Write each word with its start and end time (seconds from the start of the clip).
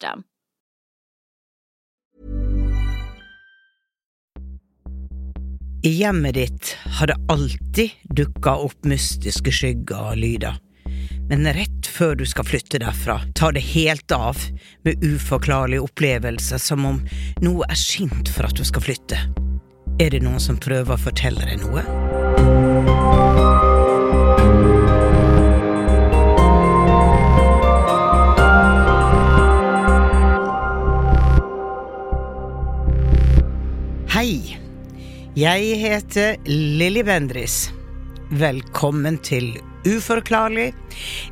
system. 0.00 0.22
I 5.82 5.88
hjemmet 5.88 6.34
ditt 6.34 6.76
har 6.98 7.06
det 7.06 7.16
alltid 7.28 7.90
dukka 8.04 8.56
opp 8.56 8.84
mystiske 8.84 9.52
skygger 9.52 10.12
og 10.12 10.16
lyder. 10.16 10.58
Men 11.30 11.46
rett 11.46 11.86
før 11.86 12.14
du 12.18 12.26
skal 12.26 12.44
flytte 12.44 12.80
derfra, 12.82 13.20
tar 13.34 13.52
det 13.52 13.62
helt 13.72 14.12
av 14.12 14.36
med 14.84 15.04
uforklarlige 15.04 15.80
opplevelser 15.80 16.58
som 16.58 16.84
om 16.84 17.00
noe 17.40 17.64
er 17.70 17.78
skint 17.78 18.28
for 18.28 18.50
at 18.50 18.58
du 18.58 18.64
skal 18.64 18.84
flytte. 18.84 19.24
Er 20.00 20.10
det 20.12 20.24
noen 20.24 20.40
som 20.42 20.60
prøver 20.60 20.96
å 20.96 21.00
fortelle 21.00 21.46
deg 21.46 21.62
noe? 21.62 22.09
Hei. 34.10 34.58
Jeg 35.38 35.76
heter 35.78 36.34
Lilly 36.50 37.04
Bendris. 37.06 37.70
Velkommen 38.34 39.22
til 39.22 39.54
Uforklarlig, 39.86 40.74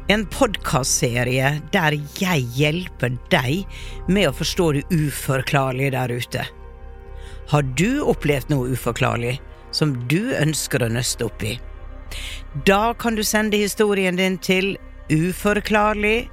en 0.07 0.23
podkastserie 0.31 1.59
der 1.75 1.99
jeg 2.21 2.47
hjelper 2.55 3.19
deg 3.35 3.67
med 4.07 4.29
å 4.29 4.37
forstå 4.39 4.67
det 4.77 4.85
uforklarlige 4.95 5.91
der 5.97 6.15
ute. 6.23 6.47
Har 7.51 7.63
du 7.83 7.99
opplevd 8.15 8.47
noe 8.55 8.71
uforklarlig 8.79 9.43
som 9.75 9.99
du 10.07 10.31
ønsker 10.39 10.79
å 10.87 10.95
nøste 11.01 11.27
opp 11.27 11.43
i? 11.43 11.59
Da 12.63 12.95
kan 12.95 13.19
du 13.19 13.27
sende 13.27 13.59
historien 13.59 14.15
din 14.23 14.39
til 14.39 14.79
uforklarlig 15.11 16.31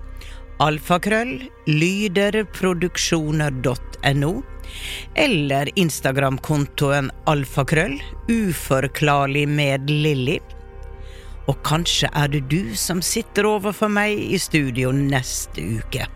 alfakrøll 0.62 1.50
lyderproduksjoner.no 1.74 4.34
eller 5.16 5.70
Instagram-kontoen 5.80 7.12
alfakrøll 7.26 7.98
uforklarlig 8.30 9.48
med 9.50 9.90
Lilly. 9.90 10.40
Og 11.46 11.60
kanskje 11.66 12.10
er 12.14 12.32
det 12.34 12.46
du 12.50 12.76
som 12.80 13.02
sitter 13.06 13.46
overfor 13.46 13.92
meg 13.92 14.18
i 14.18 14.40
studio 14.42 14.92
neste 14.96 15.62
uke. 15.78 16.08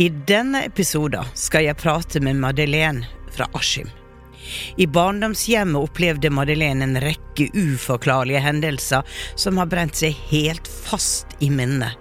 I 0.00 0.08
denne 0.08 0.62
episoden 0.64 1.26
skal 1.36 1.66
jeg 1.66 1.80
prate 1.80 2.22
med 2.24 2.38
Madeleine 2.40 3.08
fra 3.34 3.48
Askim. 3.52 3.90
I 4.76 4.86
barndomshjemmet 4.86 5.82
opplevde 5.82 6.30
Madeleine 6.30 6.86
en 6.86 7.00
rekke 7.02 7.50
uforklarlige 7.52 8.40
hendelser 8.40 9.02
som 9.34 9.58
har 9.60 9.68
brent 9.70 9.98
seg 10.00 10.16
helt 10.30 10.70
fast 10.70 11.36
i 11.38 11.50
minnet. 11.52 11.98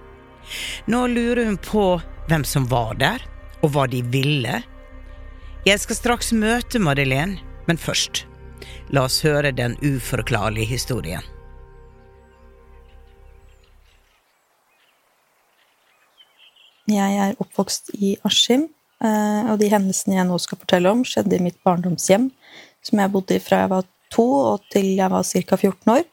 Nå 0.86 1.06
lurer 1.12 1.46
hun 1.46 1.60
på 1.62 1.86
hvem 2.30 2.46
som 2.48 2.66
var 2.70 2.96
der, 3.02 3.22
og 3.62 3.74
hva 3.74 3.86
de 3.92 4.02
ville. 4.14 4.62
Jeg 5.68 5.82
skal 5.84 5.98
straks 5.98 6.30
møte 6.32 6.80
Madeleine, 6.80 7.36
men 7.68 7.76
først, 7.76 8.22
la 8.96 9.02
oss 9.10 9.18
høre 9.26 9.52
den 9.52 9.74
uforklarlige 9.84 10.70
historien. 10.70 11.26
Jeg 16.88 17.20
er 17.20 17.36
oppvokst 17.44 17.92
i 18.00 18.14
Askim, 18.24 18.70
eh, 19.04 19.52
og 19.52 19.60
de 19.60 19.68
hendelsene 19.68 20.16
jeg 20.16 20.30
nå 20.32 20.40
skal 20.40 20.62
fortelle 20.64 20.96
om, 20.96 21.04
skjedde 21.04 21.36
i 21.36 21.44
mitt 21.44 21.60
barndomshjem, 21.68 22.32
som 22.80 23.04
jeg 23.04 23.12
bodde 23.12 23.36
i 23.36 23.44
fra 23.44 23.66
jeg 23.66 23.76
var 23.76 23.86
to 24.16 24.30
og 24.56 24.66
til 24.72 24.94
jeg 24.96 25.12
var 25.12 25.28
ca. 25.28 25.60
14 25.60 25.96
år. 25.98 26.04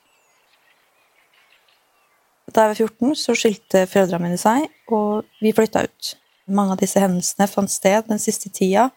Da 2.50 2.66
jeg 2.66 2.74
var 2.74 2.82
14, 2.82 3.14
så 3.14 3.38
skilte 3.38 3.86
foreldrene 3.86 4.26
mine 4.26 4.42
seg, 4.42 4.66
og 4.90 5.22
vi 5.38 5.54
flytta 5.54 5.86
ut. 5.86 6.16
Mange 6.50 6.74
av 6.74 6.82
disse 6.82 6.98
hendelsene 6.98 7.46
fant 7.46 7.70
sted 7.70 8.10
den 8.10 8.18
siste 8.18 8.50
tida 8.50 8.90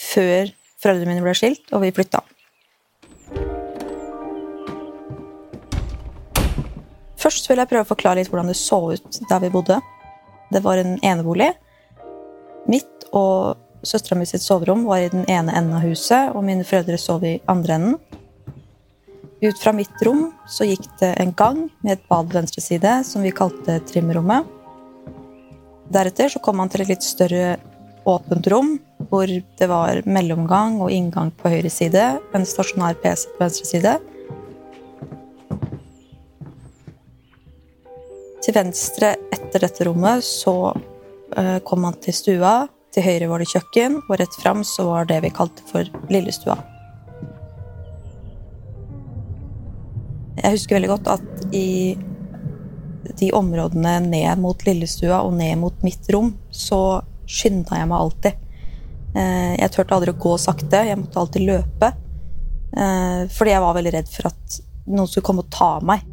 før 0.00 0.52
foreldrene 0.82 1.14
mine 1.14 1.24
ble 1.24 1.34
skilt, 1.36 1.66
og 1.72 1.84
vi 1.84 1.92
flytta. 1.94 2.22
Først 7.22 7.46
vil 7.46 7.60
jeg 7.62 7.70
prøve 7.70 7.86
å 7.86 7.92
forklare 7.92 8.18
litt 8.18 8.32
hvordan 8.32 8.50
det 8.50 8.58
så 8.58 8.80
ut 8.96 9.20
der 9.30 9.44
vi 9.44 9.52
bodde. 9.54 9.78
Det 10.52 10.62
var 10.64 10.80
en 10.80 10.96
enebolig. 11.06 11.52
Mitt 12.70 13.06
og 13.14 13.58
søstera 13.86 14.18
mi 14.18 14.26
sitt 14.26 14.42
soverom 14.42 14.84
var 14.86 15.02
i 15.02 15.12
den 15.12 15.24
ene 15.30 15.54
enden 15.54 15.76
av 15.78 15.86
huset, 15.86 16.32
og 16.34 16.44
mine 16.46 16.66
foreldre 16.66 16.98
sov 16.98 17.24
i 17.26 17.38
andre 17.50 17.78
enden. 17.78 17.96
Ut 19.42 19.58
fra 19.58 19.72
mitt 19.74 20.02
rom 20.06 20.28
så 20.46 20.66
gikk 20.68 20.84
det 21.00 21.16
en 21.22 21.32
gang 21.34 21.64
med 21.82 21.96
et 21.96 22.04
bad 22.10 22.30
venstre 22.34 22.62
side, 22.62 23.00
som 23.06 23.24
vi 23.26 23.34
kalte 23.34 23.80
trimrommet. 23.90 24.46
Deretter 25.92 26.30
så 26.30 26.42
kom 26.42 26.60
man 26.62 26.70
til 26.70 26.84
et 26.84 26.92
litt 26.94 27.06
større 27.06 27.56
åpent 28.08 28.46
rom, 28.50 28.76
hvor 29.10 29.26
det 29.26 29.68
var 29.70 30.02
mellomgang 30.06 30.80
og 30.82 30.92
inngang 30.94 31.32
på 31.38 31.50
høyre 31.52 31.70
side, 31.72 32.04
en 32.34 32.46
stasjonær 32.48 32.98
PC 33.02 33.28
på 33.32 33.42
venstre 33.44 33.68
side. 33.68 33.94
Til 38.42 38.56
venstre 38.56 39.14
etter 39.34 39.62
dette 39.62 39.86
rommet 39.86 40.24
så 40.26 40.56
uh, 40.74 41.58
kom 41.66 41.84
man 41.86 41.98
til 42.02 42.16
stua. 42.16 42.54
Til 42.92 43.06
høyre 43.06 43.28
var 43.30 43.40
det 43.40 43.50
kjøkken, 43.52 44.00
og 44.08 44.16
rett 44.20 44.34
fram 44.42 44.64
så 44.66 44.88
var 44.90 45.06
det 45.08 45.22
vi 45.24 45.32
kalte 45.32 45.64
for 45.68 45.86
lillestua. 46.12 46.58
Jeg 50.42 50.56
husker 50.56 50.76
veldig 50.76 50.90
godt 50.90 51.12
at 51.12 51.54
i 51.54 51.94
de 53.20 53.30
områdene 53.36 53.94
ned 54.08 54.40
mot 54.42 54.66
lillestua 54.66 55.22
og 55.22 55.36
ned 55.38 55.60
mot 55.60 55.84
mitt 55.86 56.08
rom, 56.12 56.32
så 56.50 57.02
skynda 57.30 57.78
jeg 57.78 57.90
meg 57.90 57.98
alltid. 58.00 58.48
Uh, 59.12 59.52
jeg 59.58 59.72
turte 59.74 59.96
aldri 59.96 60.14
å 60.14 60.20
gå 60.20 60.36
sakte, 60.40 60.86
jeg 60.88 60.98
måtte 61.00 61.20
alltid 61.20 61.46
løpe. 61.48 61.92
Uh, 62.72 63.28
fordi 63.32 63.52
jeg 63.52 63.64
var 63.64 63.76
veldig 63.76 63.94
redd 63.98 64.10
for 64.12 64.30
at 64.32 64.58
noen 64.88 65.10
skulle 65.10 65.26
komme 65.26 65.44
og 65.44 65.52
ta 65.52 65.74
meg. 65.84 66.04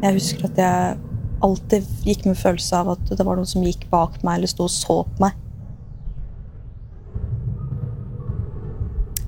Jeg 0.00 0.16
husker 0.16 0.48
at 0.48 0.60
jeg 0.60 0.98
alltid 1.44 1.86
gikk 2.04 2.26
med 2.28 2.38
følelse 2.40 2.80
av 2.80 2.94
at 2.94 3.12
det 3.16 3.24
var 3.24 3.36
noen 3.36 3.48
som 3.48 3.64
gikk 3.64 3.86
bak 3.92 4.18
meg 4.24 4.40
eller 4.40 4.50
sto 4.50 4.66
og 4.66 4.72
så 4.72 5.02
på 5.08 5.24
meg. 5.24 5.36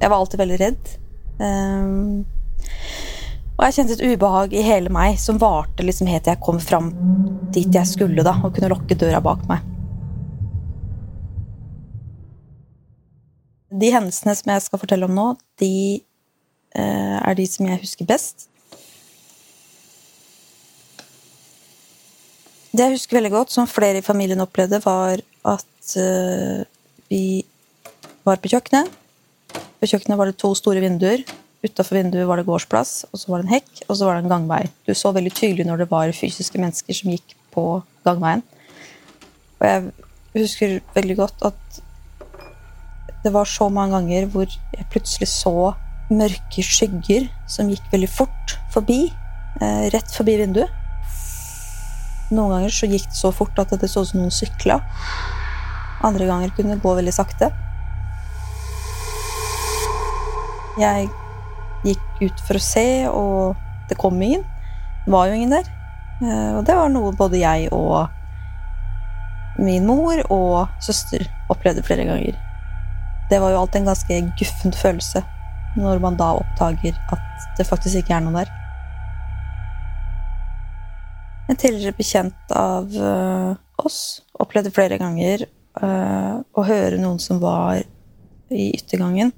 Jeg 0.02 0.10
var 0.10 0.18
alltid 0.18 0.40
veldig 0.40 0.58
redd. 0.60 0.94
Um, 1.42 2.24
og 3.56 3.66
jeg 3.68 3.76
kjente 3.76 3.94
et 3.98 4.14
ubehag 4.14 4.54
i 4.56 4.64
hele 4.66 4.90
meg 4.92 5.18
som 5.22 5.38
varte 5.40 5.84
liksom 5.86 6.08
helt 6.10 6.24
til 6.26 6.34
jeg 6.34 6.42
kom 6.42 6.58
fram 6.62 6.90
dit 7.54 7.68
jeg 7.68 7.86
skulle, 7.88 8.24
da, 8.24 8.34
og 8.42 8.56
kunne 8.56 8.72
lukke 8.72 8.96
døra 8.98 9.20
bak 9.22 9.44
meg. 9.50 9.62
De 13.72 13.88
hendelsene 13.92 14.34
som 14.36 14.52
jeg 14.52 14.64
skal 14.66 14.80
fortelle 14.82 15.08
om 15.08 15.14
nå, 15.16 15.26
de 15.62 15.74
uh, 16.76 17.18
er 17.22 17.36
de 17.38 17.46
som 17.48 17.68
jeg 17.68 17.80
husker 17.80 18.08
best. 18.08 18.48
Det 22.72 22.84
jeg 22.84 22.96
husker 22.96 23.18
veldig 23.18 23.32
godt, 23.32 23.52
som 23.52 23.68
flere 23.68 24.00
i 24.00 24.04
familien 24.04 24.40
opplevde, 24.44 24.80
var 24.84 25.20
at 25.48 25.96
uh, 25.96 26.64
vi 27.08 27.44
var 28.24 28.40
på 28.40 28.52
kjøkkenet. 28.52 28.92
På 29.52 29.88
kjøkkenet 29.88 30.20
var 30.20 30.30
det 30.30 30.38
to 30.40 30.52
store 30.56 30.84
vinduer. 30.84 31.24
Utafor 31.62 31.98
vinduet 31.98 32.26
var 32.26 32.40
det 32.40 32.46
gårdsplass, 32.48 33.04
og 33.12 33.20
så 33.20 33.30
var 33.30 33.42
det 33.42 33.48
en 33.48 33.54
hekk, 33.54 33.84
og 33.86 33.96
så 33.96 34.08
var 34.08 34.16
det 34.16 34.24
en 34.24 34.32
gangvei. 34.32 34.62
Du 34.86 34.92
så 34.98 35.12
veldig 35.14 35.32
tydelig 35.36 35.66
når 35.68 35.84
det 35.84 35.90
var 35.92 36.12
fysiske 36.16 36.58
mennesker 36.60 36.96
som 36.96 37.12
gikk 37.12 37.36
på 37.54 37.66
gangveien. 38.06 38.42
Og 39.60 39.66
jeg 39.68 39.92
husker 40.42 40.80
veldig 40.96 41.16
godt 41.20 41.44
at 41.46 41.82
det 43.22 43.32
var 43.32 43.46
så 43.46 43.68
mange 43.70 43.94
ganger 43.96 44.28
hvor 44.32 44.46
jeg 44.50 44.88
plutselig 44.90 45.28
så 45.30 45.72
mørke 46.12 46.64
skygger 46.66 47.28
som 47.48 47.70
gikk 47.70 47.84
veldig 47.92 48.10
fort 48.10 48.56
forbi, 48.74 49.12
eh, 49.62 49.84
rett 49.94 50.14
forbi 50.16 50.36
vinduet. 50.40 50.70
Noen 52.32 52.56
ganger 52.56 52.72
så 52.72 52.88
gikk 52.88 53.06
det 53.10 53.18
så 53.18 53.30
fort 53.34 53.58
at 53.60 53.74
det 53.78 53.90
så 53.90 54.02
ut 54.02 54.10
som 54.10 54.22
noen 54.22 54.34
sykla. 54.34 54.80
Andre 56.02 56.26
ganger 56.26 56.54
kunne 56.56 56.74
det 56.74 56.82
gå 56.82 56.94
veldig 56.98 57.14
sakte. 57.14 57.52
Jeg 60.80 61.10
gikk 61.84 62.22
ut 62.22 62.42
for 62.46 62.58
å 62.58 62.64
se, 62.64 62.86
og 63.08 63.60
det 63.90 63.98
kom 64.00 64.16
ingen. 64.22 64.42
Det 65.04 65.12
var 65.12 65.28
jo 65.28 65.36
ingen 65.36 65.52
der. 65.52 65.68
Eh, 66.22 66.50
og 66.56 66.64
det 66.66 66.78
var 66.78 66.90
noe 66.90 67.12
både 67.14 67.42
jeg 67.42 67.68
og 67.76 68.08
min 69.60 69.84
mor 69.86 70.16
og 70.32 70.82
søster 70.82 71.28
opplevde 71.52 71.84
flere 71.84 72.08
ganger. 72.08 72.40
Det 73.32 73.38
var 73.40 73.54
jo 73.54 73.62
alltid 73.62 73.80
en 73.80 73.86
ganske 73.88 74.16
guffen 74.36 74.74
følelse 74.76 75.22
når 75.80 76.00
man 76.04 76.18
da 76.20 76.34
oppdager 76.36 76.98
at 77.14 77.44
det 77.56 77.64
faktisk 77.64 78.02
ikke 78.02 78.12
er 78.18 78.24
noe 78.26 78.42
der. 78.42 78.50
En 81.48 81.56
tidligere 81.56 81.96
bekjent 81.96 82.52
av 82.52 82.92
uh, 82.92 83.54
oss 83.80 84.20
opplevde 84.36 84.72
flere 84.76 84.98
ganger 85.00 85.46
uh, 85.80 86.44
å 86.44 86.64
høre 86.68 86.98
noen 87.00 87.16
som 87.24 87.40
var 87.40 87.80
i 88.52 88.66
yttergangen. 88.76 89.32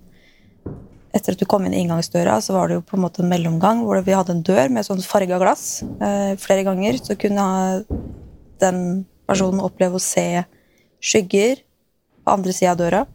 Etter 1.15 1.37
at 1.37 1.39
du 1.39 1.47
kom 1.47 1.63
inn 1.63 1.79
i 1.79 1.85
inngangsdøra, 1.85 2.41
så 2.43 2.59
var 2.59 2.67
det 2.67 2.81
jo 2.81 2.85
på 2.89 2.99
en 2.99 3.05
måte 3.05 3.23
en 3.23 3.31
mellomgang 3.31 3.85
hvor 3.87 4.03
vi 4.03 4.19
hadde 4.19 4.35
en 4.35 4.43
dør 4.43 4.75
med 4.75 4.89
sånn 4.89 5.07
farga 5.07 5.39
glass. 5.39 5.85
Uh, 6.03 6.35
flere 6.43 6.67
ganger 6.67 6.99
så 6.99 7.15
kunne 7.15 7.47
den 8.59 8.83
personen 9.31 9.63
oppleve 9.63 10.03
å 10.03 10.03
se 10.03 10.43
skygger 10.99 11.63
på 12.27 12.39
andre 12.41 12.59
sida 12.59 12.75
av 12.75 12.83
døra 12.83 13.07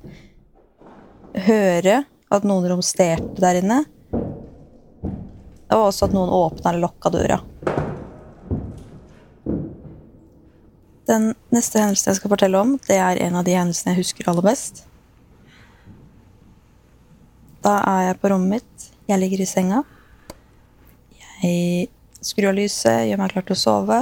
høre 1.33 2.03
at 2.29 2.45
noen 2.47 2.67
romsterte 2.71 3.41
der 3.41 3.59
inne. 3.61 3.83
Og 5.69 5.89
også 5.89 6.07
at 6.07 6.15
noen 6.15 6.31
åpna 6.33 6.71
eller 6.71 6.87
lokka 6.87 7.11
døra. 7.13 7.39
Den 11.09 11.31
neste 11.53 11.81
hendelsen 11.81 12.11
jeg 12.11 12.19
skal 12.19 12.31
fortelle 12.33 12.59
om, 12.61 12.75
det 12.85 12.99
er 13.01 13.21
en 13.25 13.37
av 13.39 13.45
de 13.45 13.55
hendelsene 13.57 13.95
jeg 13.95 14.03
husker 14.03 14.29
aller 14.29 14.45
best. 14.45 14.83
Da 17.65 17.79
er 17.81 18.03
jeg 18.09 18.19
på 18.21 18.29
rommet 18.31 18.59
mitt. 18.59 18.89
Jeg 19.09 19.19
ligger 19.19 19.41
i 19.41 19.49
senga. 19.49 19.81
Jeg 21.41 21.89
skrur 22.21 22.51
av 22.51 22.59
lyset, 22.59 23.07
gjør 23.09 23.21
meg 23.21 23.33
klar 23.33 23.47
til 23.47 23.57
å 23.57 23.59
sove. 23.59 23.99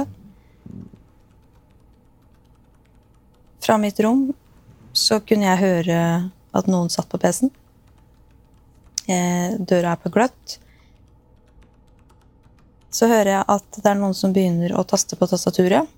Fra 3.64 3.78
mitt 3.80 3.98
rom 4.04 4.28
så 4.96 5.18
kunne 5.24 5.48
jeg 5.48 5.62
høre 5.62 6.00
at 6.56 6.68
noen 6.70 6.90
satt 6.92 7.08
på 7.10 7.20
PC-en. 7.20 7.52
Eh, 9.08 9.56
døra 9.58 9.94
er 9.94 10.00
på 10.02 10.12
gløtt. 10.12 10.58
Så 12.92 13.08
hører 13.08 13.32
jeg 13.32 13.46
at 13.54 13.78
det 13.78 13.88
er 13.88 14.00
noen 14.00 14.16
som 14.16 14.32
begynner 14.36 14.74
å 14.76 14.84
taste 14.88 15.16
på 15.16 15.28
tastaturet. 15.28 15.88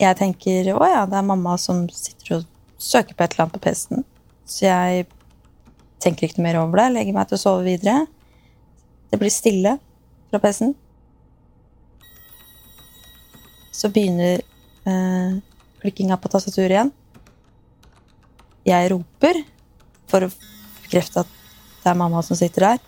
Jeg 0.00 0.18
tenker 0.18 0.72
å 0.74 0.86
ja, 0.90 1.04
det 1.06 1.20
er 1.20 1.26
mamma 1.26 1.54
som 1.60 1.84
sitter 1.92 2.38
og 2.38 2.48
søker 2.82 3.14
på 3.14 3.24
et 3.24 3.34
eller 3.34 3.46
annet 3.46 3.56
på 3.56 3.62
PC-en. 3.68 4.06
Så 4.44 4.66
jeg 4.66 5.06
tenker 6.02 6.26
ikke 6.26 6.40
noe 6.40 6.48
mer 6.48 6.60
over 6.60 6.82
det, 6.82 6.88
legger 6.96 7.16
meg 7.16 7.30
til 7.30 7.38
å 7.38 7.44
sove 7.44 7.64
videre. 7.68 8.04
Det 9.12 9.20
blir 9.20 9.32
stille 9.32 9.76
fra 10.32 10.40
PC-en. 10.42 10.74
Så 13.74 13.88
begynner 13.94 14.42
eh, 14.42 15.40
klikkinga 15.80 16.18
på 16.20 16.30
tastaturet 16.32 16.76
igjen 16.76 16.92
jeg 18.64 18.90
roper 18.92 19.40
for 20.10 20.26
å 20.26 20.32
bekrefte 20.84 21.24
at 21.24 21.32
det 21.84 21.90
er 21.92 21.98
mamma 22.00 22.22
som 22.24 22.38
sitter 22.38 22.68
der. 22.70 22.84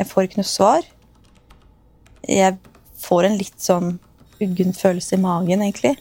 Jeg 0.00 0.08
får 0.10 0.26
ikke 0.26 0.40
noe 0.42 0.48
svar. 0.48 0.88
Jeg 2.28 2.58
får 3.02 3.28
en 3.28 3.38
litt 3.40 3.62
sånn 3.62 3.94
uggen 4.42 4.74
følelse 4.76 5.16
i 5.16 5.22
magen, 5.22 5.62
egentlig. 5.64 5.94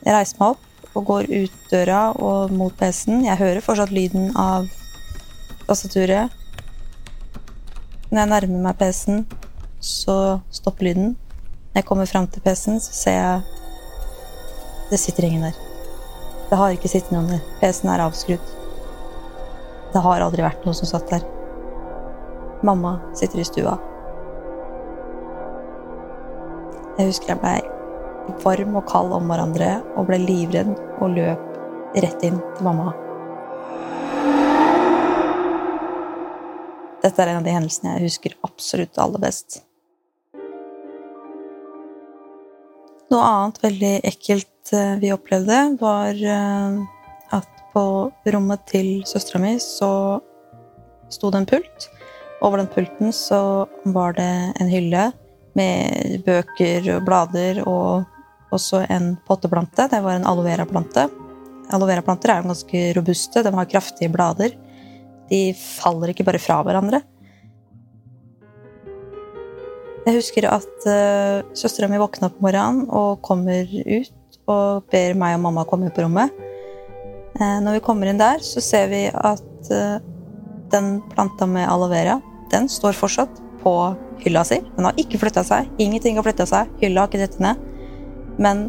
Jeg 0.00 0.16
reiser 0.16 0.40
meg 0.40 0.56
opp 0.56 0.96
og 0.96 1.06
går 1.06 1.30
ut 1.30 1.70
døra 1.70 2.02
og 2.18 2.52
mot 2.56 2.74
PC-en. 2.80 3.24
Jeg 3.28 3.38
hører 3.38 3.64
fortsatt 3.64 3.94
lyden 3.94 4.32
av 4.38 4.66
tastaturet. 5.68 6.34
Når 8.10 8.22
jeg 8.24 8.32
nærmer 8.34 8.66
meg 8.66 8.78
PC-en, 8.80 9.26
så 9.78 10.40
stopper 10.50 10.90
lyden. 10.90 11.16
Når 11.70 11.82
jeg 11.84 11.90
kommer 11.92 12.10
fram 12.10 12.26
til 12.26 12.42
PC-en, 12.42 12.82
så 12.82 13.02
ser 13.04 13.18
jeg 13.20 13.56
Det 14.90 14.98
sitter 14.98 15.22
ingen 15.22 15.44
der. 15.46 15.69
Det 16.50 16.58
har 16.58 16.72
ikke 16.74 16.88
sittet 16.90 17.12
noen 17.14 17.28
der. 17.30 17.42
PC-en 17.60 17.92
er 17.92 18.02
avskrudd. 18.02 18.48
Det 19.94 20.00
har 20.02 20.24
aldri 20.24 20.42
vært 20.42 20.64
noen 20.66 20.74
som 20.74 20.88
satt 20.90 21.06
der. 21.12 21.22
Mamma 22.66 22.96
sitter 23.14 23.38
i 23.38 23.46
stua. 23.46 23.76
Jeg 26.98 27.06
husker 27.06 27.32
jeg 27.32 27.38
ble 27.44 28.34
varm 28.42 28.74
og 28.82 28.84
kald 28.90 29.14
om 29.14 29.30
hverandre 29.30 29.70
og 29.94 30.10
ble 30.10 30.18
livredd 30.24 30.74
og 30.98 31.14
løp 31.14 31.94
rett 32.02 32.26
inn 32.26 32.42
til 32.42 32.66
mamma. 32.66 32.90
Dette 37.00 37.22
er 37.22 37.30
en 37.30 37.40
av 37.40 37.46
de 37.46 37.54
hendelsene 37.54 37.94
jeg 37.94 38.10
husker 38.10 38.38
absolutt 38.44 38.98
aller 39.00 39.22
best. 39.22 39.62
Noe 43.10 43.26
annet 43.26 43.56
veldig 43.64 43.94
ekkelt 44.06 44.70
eh, 44.76 44.94
vi 45.02 45.10
opplevde, 45.10 45.58
var 45.80 46.14
eh, 46.14 46.76
at 47.34 47.64
på 47.72 47.82
rommet 48.34 48.62
til 48.70 49.00
søstera 49.06 49.40
mi 49.42 49.56
så 49.62 50.20
sto 51.10 51.30
det 51.30 51.40
en 51.40 51.48
pult. 51.50 51.88
Over 52.40 52.62
den 52.62 52.70
pulten 52.70 53.10
så 53.14 53.66
var 53.90 54.14
det 54.18 54.30
en 54.62 54.70
hylle 54.70 55.10
med 55.58 56.22
bøker 56.26 56.86
og 56.94 57.04
blader 57.08 57.60
og 57.66 58.06
også 58.54 58.84
en 58.86 59.16
potteplante. 59.26 59.88
Det 59.90 60.00
var 60.04 60.16
en 60.16 60.26
aloe 60.30 60.46
vera-plante. 60.46 61.08
Aloe 61.74 61.90
vera-planter 61.90 62.30
er 62.30 62.40
jo 62.40 62.50
ganske 62.52 62.84
robuste. 62.96 63.42
De 63.42 63.52
har 63.54 63.70
kraftige 63.70 64.12
blader. 64.14 64.54
De 65.30 65.42
faller 65.58 66.14
ikke 66.14 66.26
bare 66.26 66.42
fra 66.42 66.60
hverandre. 66.66 67.02
Jeg 70.06 70.16
husker 70.16 70.46
at 70.48 70.86
uh, 70.88 71.42
søstera 71.56 71.88
mi 71.90 72.00
våkna 72.00 72.30
på 72.32 72.44
morgenen 72.44 72.86
og 72.88 73.20
kommer 73.24 73.68
ut 73.68 74.38
og 74.50 74.86
ber 74.90 75.16
meg 75.18 75.36
og 75.36 75.44
mamma 75.44 75.66
komme 75.68 75.90
på 75.92 76.06
rommet. 76.06 76.32
Uh, 77.36 77.60
når 77.60 77.76
vi 77.76 77.84
kommer 77.84 78.08
inn 78.08 78.20
der, 78.20 78.40
så 78.44 78.62
ser 78.64 78.88
vi 78.92 79.04
at 79.12 79.72
uh, 79.74 80.00
den 80.72 80.98
planta 81.12 81.48
med 81.50 81.68
aloe 81.68 81.90
vera, 81.92 82.16
den 82.50 82.68
står 82.70 82.96
fortsatt 82.96 83.42
på 83.60 83.74
hylla 84.24 84.44
si. 84.48 84.60
Den 84.76 84.88
har 84.88 84.96
ikke 85.00 85.20
flytta 85.20 85.44
seg. 85.46 85.68
Ingenting 85.82 86.16
har 86.16 86.24
flytta 86.24 86.46
seg. 86.48 86.72
Hylla 86.80 87.04
har 87.04 87.12
ikke 87.12 87.20
dette 87.20 87.44
ned. 87.44 87.60
Men 88.40 88.68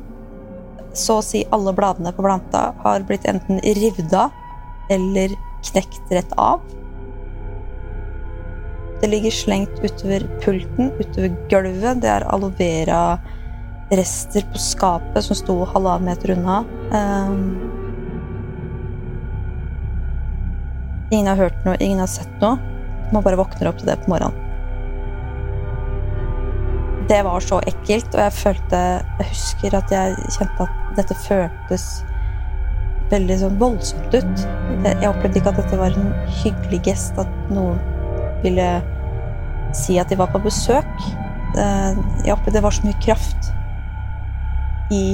så 0.98 1.22
å 1.22 1.24
si 1.24 1.46
alle 1.56 1.72
bladene 1.76 2.12
på 2.16 2.26
planta 2.26 2.72
har 2.84 3.08
blitt 3.08 3.28
enten 3.30 3.62
rivda 3.64 4.28
eller 4.92 5.34
knekt 5.72 6.12
rett 6.12 6.36
av. 6.36 6.60
Det 9.02 9.10
ligger 9.10 9.34
slengt 9.34 9.80
utover 9.82 10.28
pulten, 10.44 10.92
utover 11.00 11.36
gulvet. 11.50 12.02
Det 12.04 12.10
er 12.12 12.28
aloe 12.30 12.54
vera-rester 12.60 14.46
på 14.54 14.62
skapet 14.62 15.26
som 15.26 15.38
sto 15.40 15.56
halvannen 15.74 16.12
meter 16.12 16.36
unna. 16.36 16.62
Um, 16.94 17.82
Ingen 21.12 21.28
har 21.28 21.36
hørt 21.36 21.66
noe, 21.66 21.76
ingen 21.84 22.00
har 22.00 22.08
sett 22.08 22.32
noe. 22.40 22.56
Man 23.12 23.24
bare 23.26 23.36
våkner 23.36 23.68
opp 23.68 23.82
til 23.82 23.90
det 23.90 23.98
på 24.06 24.14
morgenen. 24.14 24.38
Det 27.10 27.18
var 27.28 27.44
så 27.44 27.58
ekkelt, 27.68 28.14
og 28.16 28.22
jeg 28.22 28.34
følte 28.38 28.80
Jeg 29.20 29.28
husker 29.34 29.76
at 29.76 29.92
jeg 29.92 30.16
kjente 30.38 30.64
at 30.64 30.94
dette 30.96 31.18
føltes 31.26 31.88
veldig 33.12 33.38
sånn 33.42 33.58
voldsomt 33.60 34.16
ut. 34.16 34.46
Jeg 34.86 35.10
opplevde 35.10 35.42
ikke 35.42 35.52
at 35.52 35.60
dette 35.60 35.80
var 35.82 35.98
en 36.00 36.14
hyggelig 36.40 36.80
gest, 36.88 37.20
at 37.20 37.52
noen 37.52 37.82
ville 38.46 38.70
si 39.78 39.98
at 40.02 40.12
de 40.12 40.20
var 40.20 40.32
på 40.34 40.42
besøk. 40.44 40.92
Jeg 41.56 42.34
opplevde 42.34 42.58
det 42.58 42.64
var 42.64 42.76
så 42.76 42.86
mye 42.88 43.02
kraft 43.04 43.52
i 44.92 45.06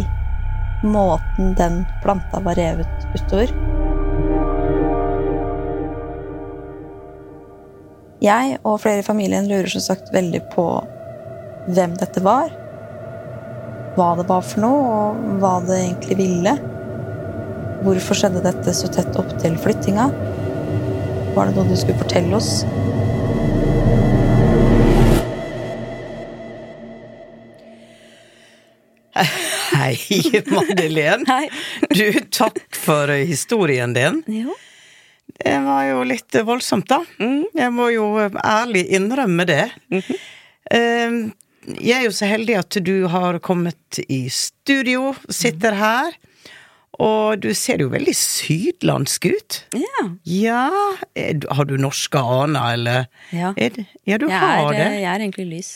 måten 0.83 1.53
den 1.57 1.81
planta 2.03 2.41
var 2.45 2.57
revet 2.57 3.07
utover. 3.15 3.53
Jeg 8.21 8.57
og 8.65 8.79
flere 8.81 9.03
i 9.03 9.05
familien 9.05 9.45
lurer 9.49 9.69
som 9.69 9.83
sagt 9.83 10.09
veldig 10.13 10.41
på 10.55 10.65
hvem 11.69 11.93
dette 11.99 12.23
var. 12.25 12.49
Hva 13.97 14.11
det 14.17 14.25
var 14.29 14.41
for 14.45 14.61
noe, 14.61 14.87
og 14.87 15.37
hva 15.41 15.57
det 15.65 15.77
egentlig 15.83 16.17
ville. 16.19 16.53
Hvorfor 17.85 18.17
skjedde 18.17 18.41
dette 18.45 18.73
så 18.73 18.89
tett 18.93 19.17
opp 19.21 19.31
til 19.41 19.57
flyttinga? 19.61 20.09
Var 21.35 21.49
det 21.49 21.55
noe 21.57 21.69
du 21.69 21.77
skulle 21.77 22.01
fortelle 22.01 22.37
oss? 22.37 22.63
Hei, 29.88 30.41
Madeleine. 30.53 31.24
Nei. 31.27 31.48
Du, 31.94 32.06
takk 32.34 32.60
for 32.75 33.12
historien 33.15 33.94
din. 33.96 34.22
Jo. 34.27 34.56
Det 35.38 35.58
var 35.65 35.84
jo 35.89 36.03
litt 36.08 36.34
voldsomt, 36.48 36.88
da. 36.89 37.01
Jeg 37.20 37.72
må 37.75 37.89
jo 37.94 38.08
ærlig 38.41 38.86
innrømme 38.98 39.46
det. 39.48 39.63
Eh, 39.91 41.17
Jeg 41.67 41.98
er 41.98 42.06
jo 42.08 42.13
så 42.15 42.29
heldig 42.32 42.56
at 42.62 42.77
du 42.84 42.94
har 43.12 43.38
kommet 43.44 44.00
i 44.08 44.22
studio, 44.32 45.12
sitter 45.29 45.75
her. 45.75 46.15
Og 46.98 47.38
du 47.44 47.51
ser 47.53 47.84
jo 47.84 47.91
veldig 47.94 48.13
sydlandsk 48.17 49.27
ut. 49.29 49.58
Ja. 49.77 50.06
Ja 50.25 50.62
Har 51.53 51.67
du 51.70 51.75
norske 51.77 52.17
aner, 52.17 52.72
eller? 52.74 53.03
Ja. 53.36 53.51
Er 53.60 53.75
ja, 54.08 54.17
du 54.17 54.25
Jeg 54.32 54.39
har 54.39 54.63
er, 54.72 54.79
det. 54.79 54.88
jeg 55.03 55.12
er 55.12 55.20
egentlig 55.27 55.46
lys. 55.51 55.70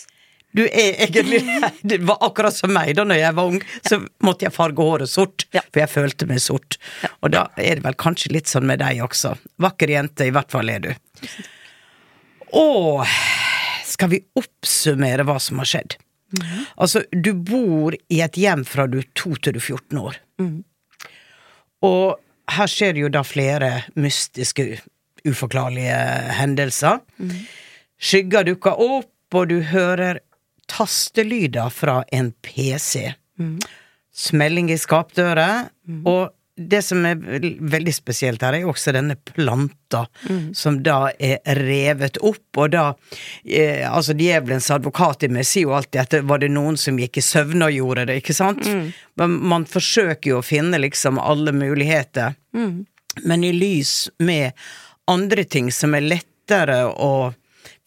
Du 0.58 0.64
er 0.66 1.00
egentlig 1.06 1.42
Det 1.88 2.02
var 2.08 2.20
akkurat 2.28 2.56
som 2.56 2.74
meg 2.76 2.94
da 2.98 3.06
når 3.08 3.22
jeg 3.22 3.38
var 3.38 3.54
ung, 3.54 3.62
så 3.88 4.02
måtte 4.26 4.48
jeg 4.48 4.56
farge 4.56 4.84
håret 4.84 5.12
sort, 5.12 5.46
for 5.54 5.82
jeg 5.84 5.92
følte 5.92 6.28
meg 6.30 6.44
sort. 6.44 6.78
Og 7.22 7.34
da 7.36 7.48
er 7.56 7.80
det 7.80 7.86
vel 7.86 7.98
kanskje 8.00 8.34
litt 8.36 8.52
sånn 8.52 8.68
med 8.70 8.82
deg 8.84 9.02
også. 9.06 9.36
Vakker 9.64 9.94
jente, 9.94 10.28
i 10.28 10.36
hvert 10.36 10.52
fall 10.52 10.72
er 10.74 10.84
du. 10.84 10.92
Og 12.60 13.06
skal 13.88 14.12
vi 14.12 14.24
oppsummere 14.40 15.26
hva 15.28 15.38
som 15.40 15.62
har 15.62 15.70
skjedd? 15.72 15.98
Altså, 16.80 17.04
du 17.12 17.34
bor 17.36 17.96
i 17.96 18.22
et 18.24 18.38
hjem 18.40 18.64
fra 18.68 18.88
du 18.88 19.02
er 19.02 19.08
to 19.20 19.34
til 19.36 19.56
du 19.56 19.60
er 19.60 19.66
14 19.66 20.00
år. 20.00 20.20
Og 21.88 22.06
her 22.52 22.72
skjer 22.72 22.96
det 22.96 23.04
jo 23.06 23.12
da 23.12 23.24
flere 23.28 23.72
mystiske, 24.00 24.82
uforklarlige 25.28 25.98
hendelser. 26.40 27.00
Skygger 28.02 28.48
dukker 28.48 28.80
opp, 28.82 29.12
og 29.32 29.48
du 29.48 29.62
hører 29.64 30.20
tastelyder 30.72 31.70
fra 31.76 32.02
en 32.16 32.32
PC. 32.46 33.10
Smelling 34.16 34.72
i 34.72 34.78
skapdører, 34.80 35.68
og 36.08 36.30
det 36.62 36.82
som 36.86 37.06
er 37.08 37.16
veldig 37.72 37.94
spesielt 37.96 38.44
her, 38.44 38.54
er 38.54 38.66
jo 38.66 38.70
også 38.74 38.92
denne 38.94 39.16
planta, 39.16 40.04
som 40.54 40.76
da 40.84 40.98
er 41.18 41.40
revet 41.58 42.20
opp, 42.22 42.44
og 42.60 42.70
da 42.76 42.84
eh, 43.46 43.82
Altså, 43.88 44.14
djevelens 44.14 44.68
advokat 44.76 45.24
i 45.26 45.30
meg 45.32 45.48
sier 45.48 45.64
jo 45.70 45.74
alltid 45.74 46.02
at 46.04 46.18
var 46.28 46.44
det 46.44 46.52
noen 46.52 46.78
som 46.78 47.00
gikk 47.02 47.18
i 47.18 47.24
søvne 47.26 47.66
og 47.72 47.74
gjorde 47.80 48.06
det, 48.12 48.20
ikke 48.22 48.36
sant? 48.38 48.68
Men 49.18 49.40
man 49.56 49.66
forsøker 49.66 50.30
jo 50.36 50.40
å 50.42 50.46
finne 50.46 50.78
liksom 50.84 51.18
alle 51.24 51.52
muligheter. 51.56 52.36
Men 53.24 53.44
i 53.44 53.52
lys 53.56 54.10
med 54.20 54.52
andre 55.10 55.44
ting 55.44 55.72
som 55.74 55.96
er 55.98 56.06
lettere 56.06 56.84
å 56.94 57.34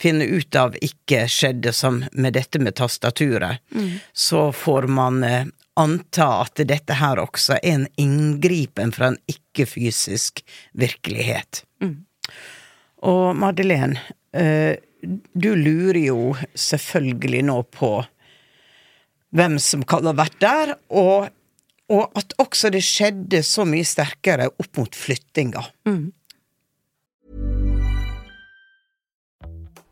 finne 0.00 0.24
ut 0.24 0.56
av 0.56 0.74
ikke 0.82 1.24
skjedde, 1.30 1.72
som 1.72 2.02
med 2.12 2.34
dette 2.34 2.58
med 2.58 2.74
tastaturet, 2.74 3.60
så 4.12 4.52
får 4.52 4.88
man 4.90 5.22
eh, 5.24 5.46
anta 5.80 6.26
at 6.44 6.62
dette 6.66 6.96
her 6.98 7.18
også 7.22 7.56
er 7.60 7.68
en 7.74 7.86
inngripen 8.00 8.92
fra 8.94 9.12
en 9.12 9.20
ikke-fysisk 9.30 10.44
virkelighet. 10.72 11.64
Og 13.04 13.36
Madeleine, 13.36 14.00
eh, 14.32 14.76
du 15.34 15.54
lurer 15.54 16.00
jo 16.06 16.34
selvfølgelig 16.54 17.42
nå 17.44 17.62
på 17.74 17.94
hvem 19.34 19.58
som 19.58 19.82
kan 19.82 20.06
ha 20.06 20.14
vært 20.14 20.38
der, 20.40 20.74
og, 20.94 21.28
og 21.90 22.04
at 22.16 22.36
også 22.38 22.70
det 22.70 22.84
skjedde 22.86 23.42
så 23.44 23.66
mye 23.66 23.84
sterkere 23.84 24.46
opp 24.48 24.78
mot 24.78 24.94
flyttinga. 24.94 25.64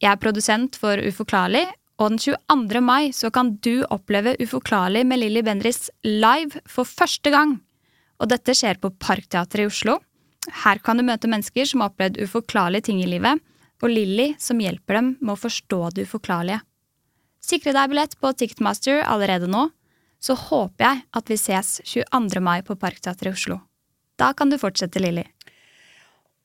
Jeg 0.00 0.14
er 0.14 0.20
produsent 0.20 0.78
for 0.80 0.96
Uforklarlig, 0.96 1.66
og 2.00 2.14
den 2.14 2.20
22. 2.22 2.80
mai 2.80 3.10
så 3.12 3.28
kan 3.28 3.52
du 3.60 3.82
oppleve 3.92 4.32
Uforklarlig 4.40 5.02
med 5.04 5.20
Lilly 5.20 5.42
Bendriss 5.44 5.90
live 6.06 6.62
for 6.64 6.88
første 6.88 7.28
gang. 7.34 7.58
Og 8.20 8.30
dette 8.32 8.54
skjer 8.56 8.80
på 8.80 8.92
Parkteatret 8.96 9.66
i 9.66 9.68
Oslo. 9.68 9.98
Her 10.64 10.80
kan 10.80 10.96
du 10.96 11.04
møte 11.04 11.28
mennesker 11.28 11.68
som 11.68 11.82
har 11.84 11.92
opplevd 11.92 12.16
uforklarlige 12.24 12.88
ting 12.88 13.02
i 13.04 13.08
livet, 13.08 13.42
og 13.80 13.92
Lilly 13.92 14.32
som 14.40 14.60
hjelper 14.60 14.96
dem 14.96 15.10
med 15.20 15.34
å 15.34 15.40
forstå 15.40 15.80
det 15.96 16.06
uforklarlige. 16.08 16.62
Sikre 17.44 17.74
deg 17.76 17.92
billett 17.92 18.16
på 18.20 18.32
Ticketmaster 18.36 19.02
allerede 19.04 19.48
nå, 19.52 19.68
så 20.20 20.36
håper 20.36 20.84
jeg 20.84 21.04
at 21.16 21.32
vi 21.32 21.38
ses 21.40 21.80
22. 21.84 22.40
mai 22.44 22.60
på 22.64 22.76
Parkteatret 22.80 23.28
i 23.28 23.36
Oslo. 23.36 23.60
Da 24.20 24.32
kan 24.36 24.52
du 24.52 24.56
fortsette, 24.60 25.00
Lilly. 25.00 25.24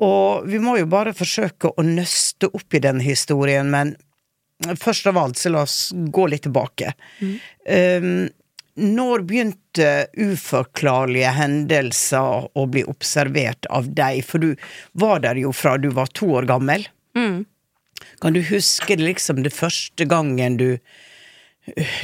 Og 0.03 0.47
vi 0.49 0.59
må 0.59 0.75
jo 0.79 0.87
bare 0.91 1.15
forsøke 1.15 1.71
å 1.71 1.85
nøste 1.85 2.49
opp 2.51 2.75
i 2.75 2.81
den 2.83 2.99
historien, 3.03 3.69
men 3.71 3.95
først 4.79 5.07
av 5.07 5.19
alt 5.19 5.39
så 5.39 5.51
la 5.53 5.63
oss 5.63 5.93
gå 5.93 6.27
litt 6.31 6.43
tilbake. 6.47 6.91
Um, 7.21 8.27
når 8.75 9.23
begynte 9.23 9.89
uforklarlige 10.19 11.31
hendelser 11.37 12.49
å 12.51 12.65
bli 12.67 12.83
observert 12.91 13.67
av 13.71 13.87
deg? 13.95 14.19
For 14.27 14.43
du 14.43 14.49
var 14.99 15.23
der 15.23 15.39
jo 15.39 15.53
fra 15.55 15.77
du 15.79 15.89
var 15.95 16.11
to 16.11 16.33
år 16.35 16.47
gammel. 16.49 16.83
Kan 18.19 18.35
du 18.35 18.41
huske 18.43 18.97
liksom 18.99 19.43
det 19.45 19.53
første 19.55 20.07
gangen 20.11 20.59
du 20.59 20.69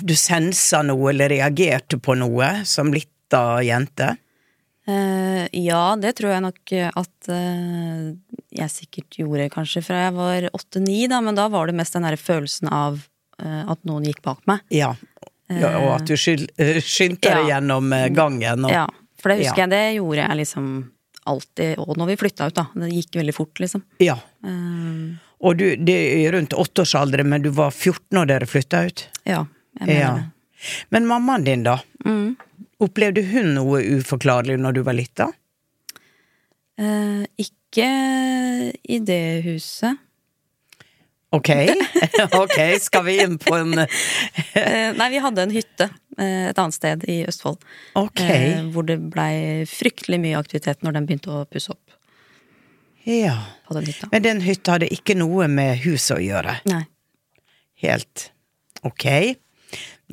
du 0.02 0.16
sensa 0.18 0.80
noe 0.82 1.12
eller 1.12 1.30
reagerte 1.30 2.00
på 2.02 2.16
noe 2.18 2.64
som 2.66 2.94
lita 2.96 3.62
jente? 3.62 4.16
Eh, 4.88 5.48
ja, 5.62 5.96
det 6.02 6.16
tror 6.18 6.32
jeg 6.34 6.42
nok 6.42 6.72
at 6.98 7.30
uh, 7.30 8.08
jeg 8.52 8.72
sikkert 8.74 9.18
gjorde, 9.20 9.50
kanskje, 9.54 9.84
fra 9.86 10.00
jeg 10.08 10.16
var 10.18 10.48
åtte-ni, 10.58 11.04
da, 11.12 11.20
men 11.22 11.38
da 11.38 11.46
var 11.54 11.70
det 11.70 11.76
mest 11.78 11.94
den 11.94 12.08
derre 12.08 12.18
følelsen 12.20 12.72
av 12.74 12.98
uh, 13.42 13.62
at 13.72 13.84
noen 13.88 14.08
gikk 14.10 14.24
bak 14.26 14.42
meg. 14.50 14.64
Ja. 14.74 14.96
ja 15.54 15.76
og 15.84 15.94
at 16.00 16.10
du 16.10 16.16
eh, 16.18 16.82
skyndte 16.82 17.30
deg 17.30 17.46
Ja. 17.46 17.56
gjennom 17.56 17.94
eh, 17.94 18.08
gangen. 18.10 18.66
Og, 18.66 18.74
Ja, 18.74 18.88
for 19.22 19.30
det 19.34 19.44
husker 19.44 19.64
Ja. 19.64 19.68
jeg, 19.68 19.74
det 19.76 19.84
gjorde 20.00 20.26
jeg 20.26 20.40
liksom 20.42 20.68
alltid, 21.30 21.78
og 21.78 21.98
når 22.02 22.08
vi 22.10 22.18
flytta 22.18 22.48
ut, 22.50 22.56
da. 22.58 22.66
Det 22.74 22.90
gikk 22.96 23.20
veldig 23.22 23.36
fort, 23.38 23.60
liksom. 23.62 23.84
ja. 24.02 24.18
Eh, 24.44 25.18
Og 25.42 25.58
du, 25.58 25.76
det 25.78 25.96
er 26.26 26.32
rundt 26.36 26.54
åtteårsalderen, 26.54 27.30
men 27.30 27.42
du 27.42 27.50
var 27.50 27.72
14 27.72 28.14
når 28.18 28.28
dere 28.34 28.46
flytta 28.50 28.86
ut? 28.90 29.08
ja, 29.26 29.46
jeg 29.80 29.88
mener 29.88 30.00
Ja. 30.02 30.14
det. 30.18 30.30
Men 30.94 31.08
mammaen 31.10 31.44
din, 31.46 31.64
da? 31.64 31.80
Mm. 32.06 32.36
Opplevde 32.82 33.24
hun 33.30 33.54
noe 33.58 33.82
uforklarlig 34.00 34.58
når 34.62 34.78
du 34.78 34.82
var 34.88 34.98
lita? 34.98 35.30
Eh, 36.82 37.26
ikke 37.42 37.90
i 38.82 38.98
det 39.06 39.26
huset. 39.46 40.00
Ok, 41.32 41.48
ok, 42.44 42.58
skal 42.84 43.06
vi 43.08 43.14
inn 43.24 43.38
på 43.40 43.56
en 43.56 43.78
Eh, 43.80 44.90
nei, 44.98 45.08
vi 45.14 45.22
hadde 45.24 45.46
en 45.46 45.54
hytte 45.54 45.86
eh, 46.18 46.50
et 46.50 46.58
annet 46.60 46.76
sted 46.76 47.06
i 47.08 47.22
Østfold. 47.30 47.62
Ok, 47.96 48.20
Eh, 48.20 48.66
hvor 48.74 48.84
det 48.88 48.98
blei 49.14 49.64
fryktelig 49.70 50.20
mye 50.20 50.42
aktivitet 50.42 50.84
når 50.84 50.98
den 50.98 51.08
begynte 51.08 51.32
å 51.32 51.46
pusse 51.48 51.72
opp 51.72 51.96
ja. 53.08 53.38
på 53.68 53.78
den. 53.78 53.88
Men 54.12 54.26
den 54.26 54.44
hytta 54.44 54.76
hadde 54.76 54.92
ikke 54.92 55.16
noe 55.18 55.48
med 55.48 55.80
huset 55.86 56.18
å 56.18 56.22
gjøre? 56.22 56.58
Nei. 56.70 56.84
Helt 57.82 58.28
ok. 58.86 59.08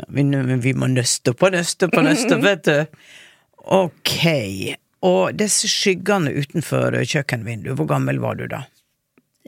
Vi, 0.09 0.23
vi 0.63 0.73
må 0.75 0.87
nøste 0.93 1.35
på, 1.35 1.51
nøste 1.55 1.89
på, 1.93 2.03
nøste, 2.07 2.39
vet 2.49 2.65
du. 2.65 2.87
Ok. 3.69 4.19
Og 5.07 5.35
disse 5.39 5.69
skyggene 5.71 6.33
utenfor 6.35 6.97
kjøkkenvinduet, 7.07 7.77
hvor 7.79 7.87
gammel 7.91 8.19
var 8.23 8.35
du 8.41 8.47
da? 8.51 8.65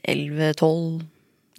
11-12 0.09 1.03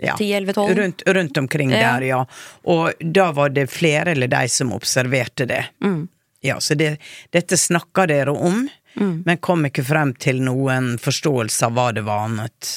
Ja. 0.01 0.15
10-11-12. 0.17 0.75
Rundt, 0.75 1.03
rundt 1.05 1.37
omkring 1.37 1.69
Ja. 1.71 1.77
der, 1.99 2.01
ja. 2.07 2.25
Og 2.63 2.93
da 3.13 3.31
var 3.31 3.49
det 3.49 3.67
flere 3.69 4.11
eller 4.15 4.27
de 4.27 4.47
som 4.49 4.71
observerte 4.73 5.45
det. 5.45 5.65
Mm. 5.83 6.07
Ja, 6.41 6.55
så 6.59 6.73
det, 6.75 6.97
dette 7.29 7.57
snakka 7.57 8.07
dere 8.07 8.31
om, 8.33 8.67
Mm. 8.95 9.23
men 9.25 9.37
kom 9.37 9.63
ikke 9.65 9.83
frem 9.87 10.13
til 10.19 10.41
noen 10.43 10.97
forståelse 10.99 11.63
av 11.65 11.71
hva 11.77 11.91
det 11.95 12.01
var 12.03 12.25
annet. 12.27 12.71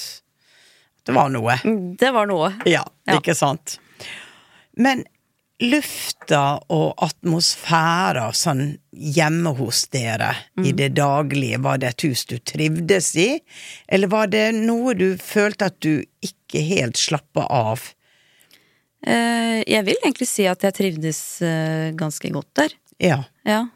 Det 1.07 1.13
var 1.17 1.29
noe. 1.29 1.57
Mm, 1.65 1.97
Det 1.99 2.13
var 2.15 2.27
noe. 2.27 2.53
Ja, 2.67 2.85
Ja. 3.07 3.17
ikke 3.19 3.35
sant? 3.35 3.79
Men 4.77 5.05
lufta 5.63 6.59
og 6.75 6.95
atmosfæra 7.05 8.29
sånn 8.35 8.77
hjemme 8.91 9.53
hos 9.59 9.85
dere 9.95 10.33
i 10.59 10.73
Mm. 10.73 10.77
det 10.77 10.89
daglige, 10.95 11.59
var 11.63 11.79
det 11.79 11.89
et 11.89 12.01
hus 12.09 12.25
du 12.25 12.39
trivdes 12.39 13.15
i, 13.17 13.41
eller 13.89 14.09
var 14.09 14.27
det 14.27 14.53
noe 14.55 14.95
du 14.95 15.17
følte 15.17 15.67
at 15.67 15.79
du 15.81 16.05
ikke 16.23 16.61
helt 16.67 16.97
slappa 16.97 17.47
av? 17.51 17.81
Eh, 19.07 19.63
jeg 19.67 19.85
vil 19.85 19.97
egentlig 20.03 20.27
si 20.29 20.47
at 20.49 20.63
jeg 20.65 20.75
trivdes 20.75 21.43
eh, 21.43 21.93
ganske 21.93 22.31
godt 22.33 22.53
der. 22.55 22.71
Ja, 22.99 23.25
Ja. 23.45 23.67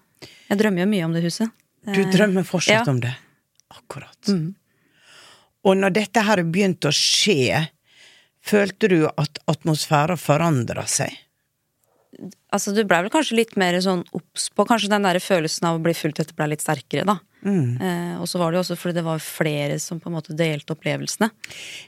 Jeg 0.48 0.58
drømmer 0.58 0.80
jo 0.80 0.86
mye 0.88 1.04
om 1.04 1.12
det 1.12 1.22
huset. 1.22 1.50
du 1.84 2.00
Eh, 2.00 2.10
drømmer 2.10 2.42
fortsatt 2.42 2.86
ja. 2.86 2.90
om 2.90 3.00
det. 3.00 3.14
Akkurat. 3.70 4.16
Mm. 4.28 4.54
Og 5.64 5.76
når 5.76 5.90
dette 5.92 6.22
her 6.24 6.36
begynte 6.42 6.88
å 6.88 6.92
skje, 6.96 7.68
følte 8.42 8.88
du 8.88 9.06
at 9.06 9.38
atmosfæra 9.46 10.16
forandra 10.16 10.86
seg? 10.88 11.12
Altså, 12.50 12.72
du 12.74 12.80
blei 12.88 13.02
vel 13.04 13.12
kanskje 13.14 13.36
litt 13.38 13.52
mer 13.60 13.76
sånn 13.84 14.00
obs 14.16 14.48
på 14.56 14.64
Kanskje 14.66 14.88
den 14.90 15.04
der 15.06 15.18
følelsen 15.22 15.68
av 15.68 15.76
å 15.78 15.82
bli 15.84 15.92
fulgt 15.94 16.18
etter 16.18 16.34
blei 16.34 16.48
litt 16.50 16.64
sterkere, 16.64 17.04
da. 17.06 17.14
Mm. 17.46 17.76
Eh, 17.78 18.14
og 18.18 18.26
så 18.26 18.40
var 18.40 18.50
det 18.50 18.58
jo 18.58 18.62
også 18.64 18.76
fordi 18.80 18.96
det 18.96 19.04
var 19.06 19.20
flere 19.22 19.76
som 19.78 20.00
på 20.02 20.10
en 20.10 20.16
måte 20.16 20.34
delte 20.34 20.74
opplevelsene. 20.74 21.28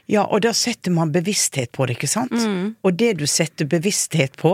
Ja, 0.07 0.23
og 0.23 0.39
da 0.45 0.53
setter 0.55 0.93
man 0.95 1.11
bevissthet 1.11 1.73
på 1.75 1.83
det, 1.89 1.97
ikke 1.97 2.07
sant? 2.07 2.31
Mm. 2.31 2.69
Og 2.87 2.95
det 2.95 3.09
du 3.19 3.25
setter 3.27 3.67
bevissthet 3.67 4.37
på, 4.39 4.53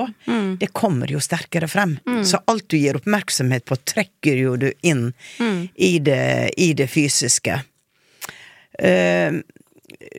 det 0.58 0.72
kommer 0.74 1.14
jo 1.14 1.22
sterkere 1.22 1.70
frem. 1.70 2.00
Mm. 2.10 2.24
Så 2.26 2.42
alt 2.50 2.66
du 2.74 2.80
gir 2.80 2.98
oppmerksomhet 2.98 3.68
på, 3.70 3.78
trekker 3.86 4.42
jo 4.42 4.56
du 4.58 4.72
inn 4.82 5.12
Mm. 5.38 5.68
i, 5.76 6.00
det, 6.00 6.24
i 6.58 6.72
det 6.74 6.88
fysiske. 6.90 7.60
Eh, 8.80 9.38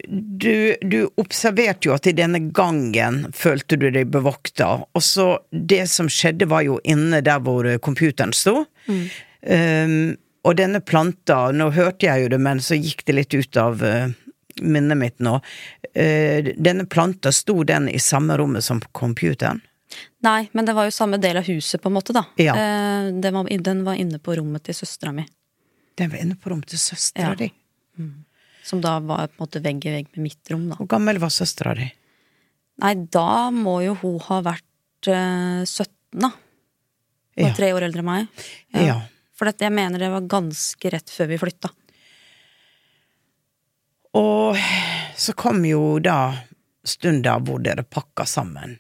du, 0.09 0.77
du 0.83 1.01
observerte 1.21 1.89
jo 1.89 1.95
at 1.95 2.07
i 2.11 2.15
denne 2.17 2.41
gangen 2.55 3.27
følte 3.37 3.79
du 3.79 3.89
deg 3.95 4.11
bevokta, 4.11 4.71
og 4.83 5.05
så 5.05 5.29
det 5.51 5.85
som 5.93 6.11
skjedde 6.11 6.49
var 6.51 6.65
jo 6.67 6.81
inne 6.85 7.21
der 7.25 7.43
hvor 7.45 7.69
computeren 7.85 8.35
sto. 8.37 8.65
Eh, 8.89 9.95
og 10.49 10.57
denne 10.57 10.81
planta, 10.81 11.49
nå 11.53 11.71
hørte 11.75 12.09
jeg 12.09 12.25
jo 12.25 12.33
det, 12.33 12.41
men 12.43 12.63
så 12.65 12.79
gikk 12.79 13.05
det 13.09 13.17
litt 13.17 13.35
ut 13.35 13.59
av 13.61 13.83
uh, 13.85 14.07
minnet 14.63 14.97
mitt 14.97 15.19
nå. 15.25 15.35
Uh, 15.93 16.53
denne 16.57 16.87
planta, 16.89 17.33
sto 17.35 17.65
den 17.69 17.89
i 17.91 17.99
samme 18.01 18.39
rommet 18.39 18.65
som 18.65 18.81
computeren? 18.97 19.61
Nei, 20.25 20.49
men 20.57 20.69
det 20.69 20.75
var 20.77 20.89
jo 20.89 20.95
samme 20.95 21.19
del 21.21 21.41
av 21.41 21.49
huset, 21.49 21.83
på 21.83 21.91
en 21.91 21.97
måte, 21.99 22.15
da. 22.17 22.25
Ja. 22.41 22.55
Uh, 22.55 23.11
den, 23.19 23.35
var, 23.35 23.51
den 23.51 23.83
var 23.85 24.01
inne 24.01 24.23
på 24.23 24.39
rommet 24.39 24.65
til 24.69 24.79
søstera 24.79 25.13
mi. 25.17 25.27
Den 25.99 26.15
var 26.15 26.23
inne 26.23 26.39
på 26.39 26.55
rommet 26.55 26.71
til 26.73 26.81
søstera 26.81 27.35
Ja. 27.35 27.39
di. 27.43 27.51
Som 28.69 28.83
da 28.85 28.99
var 29.01 29.31
på 29.33 29.39
en 29.39 29.45
måte 29.47 29.63
vegg 29.65 29.87
i 29.89 29.95
vegg 29.95 30.11
med 30.17 30.27
mitt 30.29 30.53
rom, 30.53 30.67
da. 30.69 30.77
Hvor 30.81 30.91
gammel 30.93 31.21
var 31.23 31.33
søstera 31.33 31.73
di? 31.79 31.87
Nei, 32.85 32.93
da 33.11 33.49
må 33.55 33.79
jo 33.87 33.95
hun 34.03 34.19
ha 34.29 34.43
vært 34.45 35.09
uh, 35.11 35.65
17, 35.65 35.89
da. 36.21 36.29
Hun 37.39 37.45
var 37.45 37.49
Ja. 37.49 37.55
tre 37.57 37.71
år 37.73 37.87
eldre 37.89 38.03
enn 38.03 38.09
meg. 38.11 38.45
Ja. 38.75 38.99
For 39.39 39.47
dette, 39.49 39.65
jeg 39.65 39.73
mener 39.75 40.03
det 40.03 40.11
var 40.13 40.25
ganske 40.31 40.91
rett 40.93 41.11
før 41.15 41.29
vi 41.31 41.39
flytta. 41.41 41.71
Og 44.19 44.57
så 45.19 45.35
kom 45.39 45.63
jo 45.69 45.99
da 46.03 46.19
stunda 46.89 47.37
hvor 47.45 47.61
dere 47.63 47.85
pakka 47.85 48.25
sammen 48.27 48.79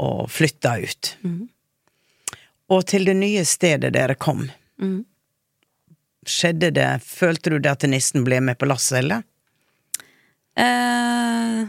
og 0.00 0.28
flytta 0.32 0.72
ut. 0.82 1.10
Og 2.72 2.84
til 2.88 3.04
det 3.06 3.14
nye 3.18 3.44
stedet 3.46 3.92
dere 3.94 4.16
kom. 4.16 4.46
Mm. 4.82 5.02
Skjedde 6.28 6.70
det 6.74 6.88
Følte 7.04 7.50
du 7.50 7.58
det 7.58 7.70
at 7.72 7.86
nissen 7.90 8.24
ble 8.26 8.40
med 8.44 8.58
på 8.60 8.68
lasset, 8.70 9.00
eller? 9.02 9.24
Eh, 10.58 11.62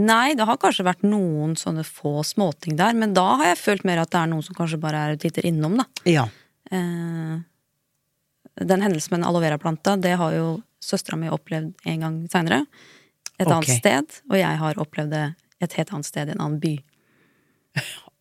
nei, 0.00 0.28
det 0.38 0.46
har 0.48 0.58
kanskje 0.60 0.86
vært 0.86 1.04
noen 1.06 1.54
sånne 1.60 1.84
få 1.86 2.22
småting 2.26 2.78
der, 2.80 2.96
men 2.96 3.14
da 3.16 3.26
har 3.40 3.52
jeg 3.52 3.60
følt 3.62 3.86
mer 3.88 4.00
at 4.02 4.12
det 4.14 4.22
er 4.22 4.32
noen 4.32 4.46
som 4.46 4.56
kanskje 4.56 4.80
bare 4.82 5.02
er 5.04 5.16
og 5.16 5.22
titter 5.22 5.46
innom, 5.48 5.76
da. 5.82 5.86
Ja. 6.08 6.26
Eh, 6.72 7.36
den 8.56 8.82
hendelsen 8.82 9.12
med 9.12 9.20
den 9.20 9.28
aloe 9.28 9.44
vera-planta, 9.44 9.96
det 10.00 10.16
har 10.16 10.34
jo 10.34 10.46
søstera 10.82 11.18
mi 11.20 11.28
opplevd 11.32 11.74
en 11.84 12.04
gang 12.06 12.20
seinere. 12.32 12.64
Et 13.36 13.46
okay. 13.46 13.56
annet 13.56 13.72
sted. 13.80 14.20
Og 14.30 14.38
jeg 14.40 14.60
har 14.62 14.78
opplevd 14.80 15.12
det 15.12 15.24
et 15.64 15.74
helt 15.78 15.92
annet 15.92 16.08
sted 16.08 16.30
i 16.30 16.36
en 16.36 16.42
annen 16.42 16.60
by. 16.62 16.76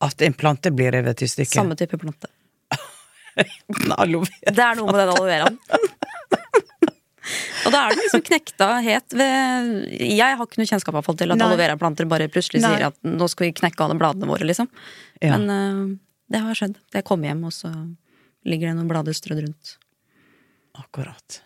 At 0.04 0.21
en 0.28 0.36
plante 0.36 0.71
blir 0.75 0.91
revet 0.91 1.23
i 1.23 1.30
stykker. 1.32 1.62
Samme 1.62 1.78
type 1.80 1.97
plante. 2.01 2.28
Det 3.36 4.63
er 4.63 4.78
noe 4.80 4.91
med 4.91 5.00
den 5.00 5.12
aloe 5.12 5.28
veraen. 5.28 5.58
og 7.65 7.74
da 7.74 7.80
er 7.82 7.95
den 7.95 8.02
liksom 8.04 8.21
knekta 8.28 8.67
helt 8.86 9.15
ved 9.17 9.80
Jeg 10.06 10.38
har 10.38 10.45
ikke 10.45 10.60
noe 10.62 10.69
kjennskap 10.69 10.98
av 11.00 11.08
til 11.17 11.34
at 11.34 11.39
Nei. 11.39 11.48
aloe 11.48 11.58
vera-planter 11.60 12.06
bare 12.10 12.28
plutselig 12.32 12.62
Nei. 12.62 12.76
sier 12.76 12.88
at 12.91 13.00
nå 13.08 13.28
skal 13.32 13.48
vi 13.50 13.56
knekke 13.58 13.82
alle 13.88 13.98
bladene 14.00 14.30
våre, 14.30 14.45
liksom. 14.48 14.69
Ja. 15.24 15.36
Men 15.39 15.50
uh, 15.50 15.98
det 16.32 16.43
har 16.45 16.58
skjedd. 16.58 16.78
Jeg 16.93 17.06
kom 17.08 17.26
hjem, 17.26 17.41
og 17.50 17.54
så 17.56 17.71
ligger 18.45 18.69
det 18.69 18.78
noen 18.78 18.89
blader 18.91 19.17
strødd 19.17 19.41
rundt. 19.48 19.76
Akkurat. 20.78 21.41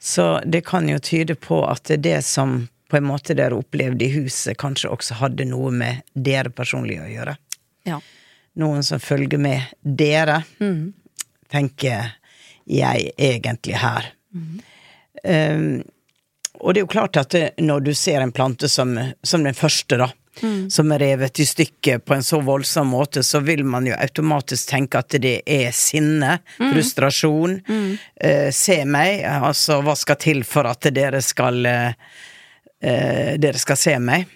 Så 0.00 0.40
det 0.44 0.64
kan 0.66 0.88
jo 0.88 0.98
tyde 1.04 1.34
på 1.40 1.62
at 1.68 1.84
det, 1.90 2.00
det 2.04 2.18
som 2.24 2.62
på 2.92 2.98
en 3.00 3.06
måte 3.08 3.34
dere 3.36 3.56
opplevde 3.56 4.04
i 4.06 4.12
huset, 4.12 4.56
kanskje 4.60 4.90
også 4.92 5.16
hadde 5.22 5.46
noe 5.48 5.70
med 5.72 6.02
dere 6.14 6.52
personlig 6.52 6.98
å 7.02 7.08
gjøre. 7.10 7.36
Ja. 7.88 8.00
Noen 8.60 8.84
som 8.86 9.00
følger 9.02 9.40
med 9.40 9.72
dere, 9.82 10.42
Mm. 10.60 10.92
Tenker 11.52 12.14
jeg 12.64 13.10
egentlig 13.18 13.80
her. 13.82 14.12
Um, 15.24 15.82
og 16.60 16.74
det 16.74 16.80
er 16.80 16.84
jo 16.84 16.92
klart 16.92 17.18
at 17.20 17.34
når 17.60 17.80
du 17.84 17.94
ser 17.96 18.22
en 18.22 18.32
plante 18.32 18.68
som, 18.70 18.94
som 19.22 19.44
den 19.44 19.56
første, 19.56 19.98
da, 20.00 20.08
som 20.70 20.92
er 20.92 20.98
revet 20.98 21.38
i 21.40 21.46
stykker 21.46 21.98
på 21.98 22.14
en 22.14 22.22
så 22.22 22.40
voldsom 22.42 22.88
måte, 22.94 23.22
så 23.22 23.40
vil 23.44 23.64
man 23.64 23.86
jo 23.86 23.94
automatisk 23.94 24.70
tenke 24.70 24.98
at 24.98 25.16
det 25.22 25.36
er 25.46 25.70
sinne, 25.74 26.38
frustrasjon. 26.58 27.60
Eh, 28.16 28.50
se 28.54 28.80
meg, 28.84 29.22
altså 29.24 29.80
hva 29.84 29.94
skal 29.98 30.18
til 30.20 30.42
for 30.48 30.66
at 30.70 30.90
dere 30.94 31.22
skal 31.22 31.66
eh, 31.66 31.92
eh, 32.80 33.34
Dere 33.40 33.58
skal 33.58 33.78
se 33.78 33.98
meg? 34.02 34.26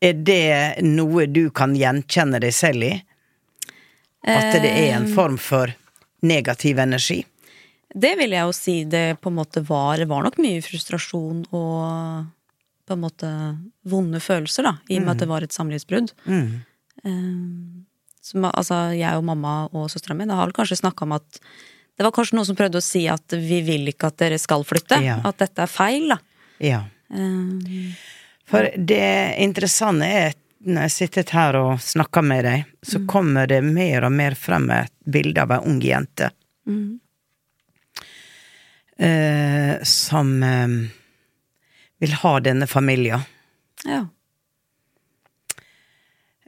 Er 0.00 0.16
det 0.16 0.82
noe 0.86 1.26
du 1.28 1.50
kan 1.50 1.76
gjenkjenne 1.76 2.40
deg 2.42 2.54
selv 2.56 2.88
i? 2.88 2.94
At 4.26 4.52
det 4.60 4.68
er 4.68 4.98
en 4.98 5.08
form 5.14 5.38
for 5.40 5.72
negativ 6.26 6.78
energi? 6.82 7.20
Det 7.90 8.12
vil 8.20 8.34
jeg 8.36 8.46
jo 8.46 8.54
si 8.54 8.76
det 8.86 9.18
på 9.22 9.30
en 9.32 9.38
måte 9.40 9.62
var. 9.66 9.98
Det 9.98 10.06
var 10.10 10.22
nok 10.22 10.38
mye 10.42 10.62
frustrasjon 10.62 11.42
og 11.50 12.28
på 12.86 12.96
en 12.96 13.02
måte 13.02 13.30
vonde 13.86 14.20
følelser, 14.22 14.66
da, 14.66 14.76
i 14.90 14.98
og 14.98 15.04
med 15.06 15.14
at 15.14 15.22
det 15.22 15.30
var 15.30 15.46
et 15.46 15.54
samlivsbrudd. 15.54 16.12
Eh, 16.26 17.10
som, 18.20 18.46
altså, 18.50 18.78
jeg 18.98 19.18
og 19.18 19.26
mamma 19.26 19.54
og 19.72 19.90
søstera 19.90 20.16
mi 20.18 20.26
har 20.28 20.46
vel 20.46 20.54
kanskje 20.56 20.80
snakka 20.82 21.06
om 21.06 21.14
at 21.16 21.40
det 22.00 22.06
var 22.06 22.14
kanskje 22.16 22.36
noen 22.38 22.48
som 22.48 22.56
prøvde 22.56 22.80
å 22.80 22.84
si 22.84 23.04
at 23.12 23.34
vi 23.36 23.60
vil 23.66 23.90
ikke 23.92 24.08
at 24.08 24.18
dere 24.22 24.38
skal 24.40 24.64
flytte. 24.64 25.00
Ja. 25.04 25.18
At 25.26 25.40
dette 25.42 25.66
er 25.66 25.70
feil, 25.70 26.08
da. 26.12 26.18
Ja. 26.64 26.84
Eh, 27.12 27.90
For 28.50 28.66
det 28.74 29.36
interessante 29.42 30.08
er 30.08 30.34
når 30.66 30.86
jeg 30.86 30.92
sitter 30.96 31.32
her 31.32 31.56
og 31.56 31.80
snakker 31.82 32.24
med 32.26 32.44
deg, 32.44 32.70
så 32.82 33.00
kommer 33.08 33.48
det 33.48 33.62
mer 33.64 34.04
og 34.08 34.12
mer 34.12 34.36
frem 34.36 34.68
et 34.74 34.92
bilde 35.04 35.40
av 35.42 35.54
ei 35.56 35.60
ung 35.70 35.80
jente. 35.84 36.30
Eh, 39.00 39.74
som 39.88 40.32
eh, 40.44 40.74
vil 42.04 42.16
ha 42.22 42.40
denne 42.40 42.68
familien. 42.68 43.28
ja. 43.88 44.06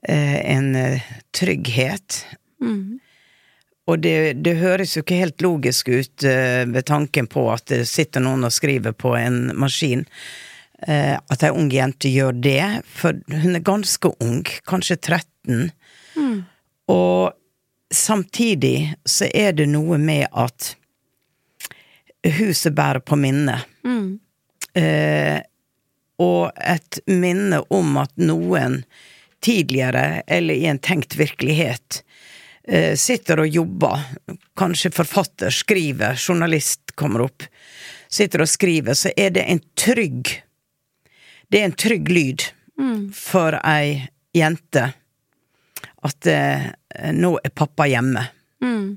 Eh, 0.03 0.57
en 0.57 0.75
eh, 0.75 1.03
trygghet. 1.31 2.27
Mm. 2.61 2.99
Og 3.87 3.99
det, 4.03 4.33
det 4.43 4.57
høres 4.59 4.97
jo 4.97 5.03
ikke 5.05 5.21
helt 5.21 5.43
logisk 5.45 5.89
ut 5.89 6.25
eh, 6.27 6.65
ved 6.67 6.87
tanken 6.91 7.29
på 7.31 7.45
at 7.53 7.69
det 7.71 7.85
sitter 7.87 8.23
noen 8.25 8.43
og 8.47 8.55
skriver 8.55 8.97
på 8.99 9.15
en 9.19 9.53
maskin. 9.55 10.03
Eh, 10.87 11.15
at 11.15 11.45
ei 11.47 11.53
ung 11.55 11.71
jente 11.71 12.11
gjør 12.11 12.35
det, 12.43 12.83
for 12.91 13.19
hun 13.31 13.55
er 13.55 13.63
ganske 13.67 14.11
ung, 14.25 14.43
kanskje 14.67 14.99
13. 14.99 15.71
Og 16.91 17.33
samtidig 17.95 18.95
så 19.07 19.29
er 19.35 19.53
det 19.53 19.69
noe 19.71 19.99
med 20.03 20.27
at 20.33 20.75
huset 22.39 22.75
bærer 22.75 23.03
på 23.05 23.19
minnet. 23.19 23.69
Eh, 24.75 25.39
og 26.23 26.51
et 26.57 27.01
minne 27.11 27.63
om 27.71 27.97
at 28.03 28.13
noen 28.21 28.83
tidligere, 29.43 30.23
eller 30.27 30.55
i 30.55 30.69
en 30.71 30.79
tenkt 30.79 31.17
virkelighet, 31.19 32.03
eh, 32.69 32.95
sitter 32.97 33.43
og 33.43 33.49
jobber, 33.49 34.05
kanskje 34.57 34.93
forfatter, 34.95 35.51
skriver, 35.51 36.15
journalist 36.17 36.95
kommer 36.95 37.27
opp, 37.27 37.43
sitter 38.09 38.45
og 38.45 38.51
skriver, 38.51 38.95
så 38.95 39.11
er 39.17 39.35
det 39.35 39.47
en 39.49 39.63
trygg 39.75 40.31
Det 41.53 41.61
er 41.61 41.69
en 41.69 41.77
trygg 41.77 42.09
lyd 42.09 42.45
for 43.13 43.59
ei 43.61 44.09
jente 44.33 44.87
at 46.03 46.27
eh, 46.27 46.65
nå 47.13 47.35
er 47.45 47.53
pappa 47.55 47.87
hjemme. 47.87 48.25
Mm. 48.65 48.97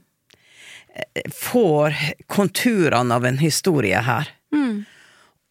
Får 1.36 1.96
konturene 2.32 3.20
av 3.20 3.28
en 3.28 3.38
historie 3.38 4.00
her. 4.08 4.32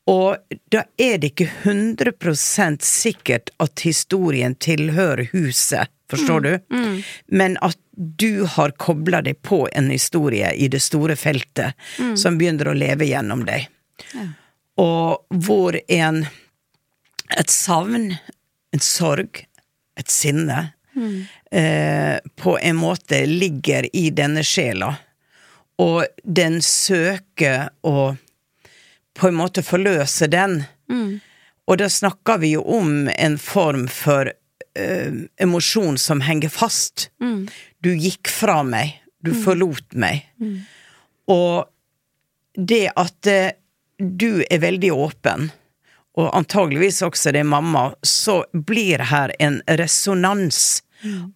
Og 0.07 0.37
da 0.73 0.83
er 1.01 1.19
det 1.21 1.33
ikke 1.33 1.49
100 1.63 2.77
sikkert 2.85 3.53
at 3.63 3.81
historien 3.85 4.55
tilhører 4.55 5.29
huset, 5.33 5.89
forstår 6.11 6.41
du? 6.41 6.53
Men 7.27 7.57
at 7.65 7.79
du 7.97 8.45
har 8.45 8.75
kobla 8.77 9.23
deg 9.23 9.41
på 9.43 9.65
en 9.73 9.89
historie 9.91 10.53
i 10.53 10.69
det 10.69 10.83
store 10.85 11.17
feltet 11.17 11.73
som 12.21 12.37
begynner 12.39 12.69
å 12.69 12.77
leve 12.77 13.09
gjennom 13.09 13.47
deg. 13.49 13.69
Og 14.77 15.25
hvor 15.47 15.79
en 15.89 16.25
et 17.39 17.51
savn, 17.51 18.15
en 18.75 18.83
sorg, 18.83 19.47
et 19.99 20.11
sinne, 20.11 20.73
eh, 21.51 22.19
på 22.37 22.59
en 22.59 22.77
måte 22.77 23.27
ligger 23.27 23.89
i 23.97 24.11
denne 24.11 24.43
sjela. 24.47 24.97
Og 25.79 26.05
den 26.23 26.61
søker 26.63 27.71
å 27.83 28.17
på 29.15 29.29
en 29.29 29.35
måte 29.39 29.63
forløse 29.63 30.27
den. 30.31 30.65
Og 31.67 31.79
da 31.79 31.89
snakker 31.89 32.39
vi 32.43 32.55
jo 32.55 32.63
om 32.63 33.09
en 33.09 33.39
form 33.39 33.87
for 33.89 34.31
eh, 34.75 35.13
emosjon 35.39 35.99
som 35.99 36.21
henger 36.21 36.51
fast. 36.51 37.09
Du 37.83 37.95
gikk 37.95 38.29
fra 38.29 38.63
meg, 38.67 38.99
du 39.23 39.33
forlot 39.35 39.95
meg. 39.95 40.27
Og 41.31 41.65
det 42.55 42.91
at 42.97 43.27
eh, 43.27 43.55
du 43.99 44.43
er 44.51 44.59
veldig 44.63 44.91
åpen, 44.93 45.51
og 46.15 46.31
antageligvis 46.37 47.03
også 47.03 47.33
det 47.35 47.43
er 47.43 47.51
mamma, 47.51 47.89
så 48.07 48.45
blir 48.53 49.03
her 49.11 49.33
en 49.43 49.61
resonans 49.81 50.83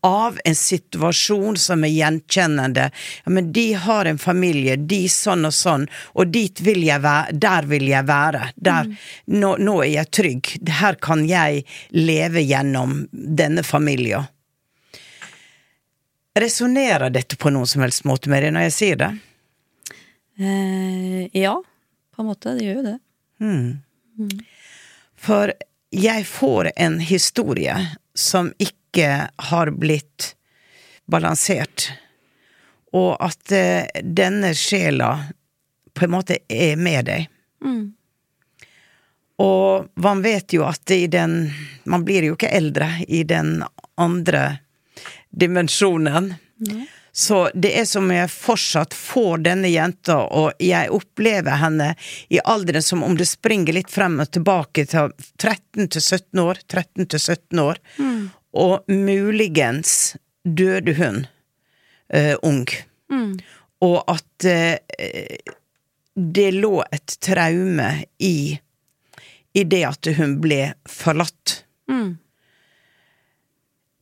av 0.00 0.38
en 0.44 0.54
situasjon 0.54 1.56
som 1.56 1.84
er 1.84 1.92
gjenkjennende. 1.92 2.90
Ja, 3.24 3.30
men 3.30 3.52
de 3.52 3.72
har 3.74 4.08
en 4.08 4.18
familie, 4.18 4.76
de 4.76 5.02
sånn 5.12 5.44
og 5.48 5.54
sånn, 5.54 5.86
og 6.14 6.32
dit 6.32 6.60
vil 6.64 6.82
jeg 6.86 7.02
være, 7.04 7.36
der 7.36 7.68
vil 7.68 7.88
jeg 7.90 8.06
være. 8.08 8.50
Der, 8.56 8.88
nå, 9.26 9.54
nå 9.60 9.76
er 9.84 9.92
jeg 9.92 10.12
trygg. 10.20 10.52
Her 10.80 10.98
kan 11.02 11.26
jeg 11.28 11.64
leve 11.92 12.44
gjennom 12.44 13.02
denne 13.12 13.64
familien. 13.66 14.28
Resonnerer 16.38 17.10
dette 17.10 17.36
på 17.36 17.50
noen 17.50 17.66
som 17.66 17.82
helst 17.82 18.06
måte 18.06 18.30
med 18.30 18.44
deg 18.46 18.54
når 18.54 18.68
jeg 18.68 18.76
sier 18.76 19.00
det? 19.00 19.10
Eh, 20.38 21.24
ja, 21.34 21.56
på 22.14 22.22
en 22.22 22.30
måte. 22.30 22.54
Det 22.54 22.68
gjør 22.68 22.78
jo 22.78 22.86
det. 22.92 22.98
For 25.18 25.52
jeg 25.90 26.26
får 26.26 26.70
en 26.76 26.98
historie 27.00 27.76
som 28.14 28.52
ikke 28.58 29.28
har 29.50 29.70
blitt 29.74 30.34
balansert, 31.08 31.90
og 32.92 33.16
at 33.20 33.52
eh, 33.52 34.02
denne 34.02 34.54
sjela 34.56 35.10
på 35.94 36.06
en 36.06 36.12
måte 36.14 36.38
er 36.48 36.76
med 36.80 37.08
deg. 37.08 37.28
Og 39.38 39.88
man 40.02 40.22
vet 40.22 40.52
jo 40.52 40.64
at 40.66 40.90
i 40.90 41.06
den 41.06 41.52
Man 41.84 42.04
blir 42.04 42.26
jo 42.26 42.34
ikke 42.34 42.50
eldre 42.52 42.88
i 43.08 43.22
den 43.24 43.62
andre 43.96 44.58
dimensjonen. 45.30 46.34
Så 47.18 47.50
det 47.54 47.72
er 47.74 47.86
som 47.90 48.12
jeg 48.14 48.30
fortsatt 48.30 48.94
får 48.94 49.40
denne 49.42 49.66
jenta, 49.72 50.20
og 50.22 50.60
jeg 50.62 50.92
opplever 50.94 51.58
henne 51.58 51.88
i 52.30 52.38
alderen 52.38 52.84
som 52.84 53.00
om 53.02 53.16
det 53.18 53.26
springer 53.26 53.74
litt 53.74 53.90
frem 53.90 54.20
og 54.22 54.30
tilbake 54.36 54.84
til 54.86 55.10
13 55.42 55.88
til 55.96 56.04
17 56.04 56.42
år, 56.44 56.60
13 56.70 57.08
til 57.10 57.18
17 57.18 57.62
år. 57.64 57.80
Og 58.54 58.86
muligens 58.86 59.96
døde 60.46 60.94
hun 61.00 61.24
uh, 62.14 62.36
ung. 62.46 62.62
Og 63.82 63.98
at 64.14 64.46
uh, 64.46 64.78
det 66.14 66.46
lå 66.54 66.72
et 66.86 67.16
traume 67.18 67.88
i, 68.22 68.38
i 69.58 69.66
det 69.66 69.82
at 69.90 70.12
hun 70.20 70.38
ble 70.44 70.60
forlatt. 70.86 71.64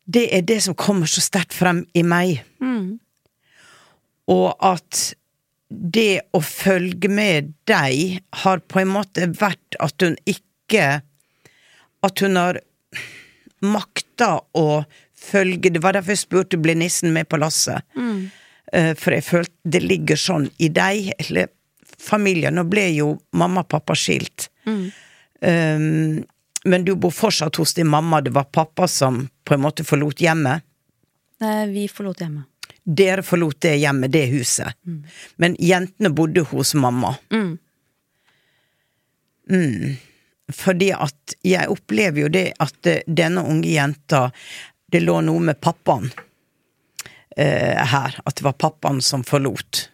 Det 0.05 0.29
er 0.37 0.45
det 0.53 0.61
som 0.69 0.77
kommer 0.77 1.09
så 1.09 1.25
sterkt 1.25 1.57
frem 1.57 1.87
i 1.97 2.05
meg. 2.05 2.45
Og 4.33 4.53
at 4.65 5.15
det 5.69 6.23
å 6.35 6.41
følge 6.45 7.11
med 7.11 7.53
deg 7.67 8.21
har 8.43 8.63
på 8.71 8.81
en 8.83 8.93
måte 8.95 9.27
vært 9.35 9.79
at 9.83 10.03
hun 10.03 10.15
ikke 10.31 11.03
At 12.07 12.23
hun 12.23 12.39
har 12.39 12.61
makta 13.67 14.29
å 14.55 14.85
følge 15.27 15.73
Det 15.75 15.83
var 15.83 15.97
derfor 15.97 16.15
jeg 16.15 16.23
spurte 16.23 16.61
ble 16.61 16.77
nissen 16.79 17.11
med 17.15 17.27
på 17.27 17.41
lasset. 17.41 17.83
Mm. 17.99 18.29
For 18.99 19.15
jeg 19.15 19.25
følte 19.27 19.73
det 19.75 19.81
ligger 19.83 20.19
sånn 20.21 20.47
i 20.63 20.69
deg, 20.71 21.13
eller 21.23 21.49
familien. 21.99 22.55
Nå 22.55 22.67
ble 22.69 22.85
jo 22.95 23.09
mamma 23.39 23.65
og 23.65 23.71
pappa 23.73 23.97
skilt. 23.99 24.49
Um, 24.67 26.23
men 26.67 26.85
du 26.85 26.95
bor 26.99 27.15
fortsatt 27.15 27.57
hos 27.57 27.75
din 27.75 27.89
mamma. 27.89 28.21
Det 28.21 28.35
var 28.35 28.45
pappa 28.45 28.89
som 28.89 29.29
på 29.45 29.55
en 29.55 29.63
måte 29.63 29.87
forlot 29.87 30.21
hjemmet. 30.21 30.67
Eh, 31.41 31.67
vi 31.71 31.87
forlot 31.89 32.21
hjemmet. 32.21 32.49
Dere 32.87 33.23
forlot 33.27 33.61
det 33.67 33.77
hjemmet, 33.83 34.13
det 34.15 34.27
huset. 34.31 34.79
Men 35.37 35.57
jentene 35.59 36.11
bodde 36.15 36.45
hos 36.53 36.75
mamma. 36.75 37.17
Mm. 39.51 39.97
Fordi 40.53 40.93
at 40.95 41.35
jeg 41.43 41.69
opplever 41.71 42.21
jo 42.27 42.29
det 42.31 42.53
at 42.63 42.87
eh, 42.87 43.03
denne 43.07 43.43
unge 43.47 43.69
jenta 43.71 44.31
Det 44.87 45.01
lå 45.03 45.21
noe 45.27 45.43
med 45.43 45.59
pappaen 45.59 46.07
eh, 47.37 47.75
her. 47.75 48.15
At 48.23 48.37
det 48.39 48.45
var 48.47 48.55
pappaen 48.55 49.01
som 49.03 49.25
forlot. 49.27 49.89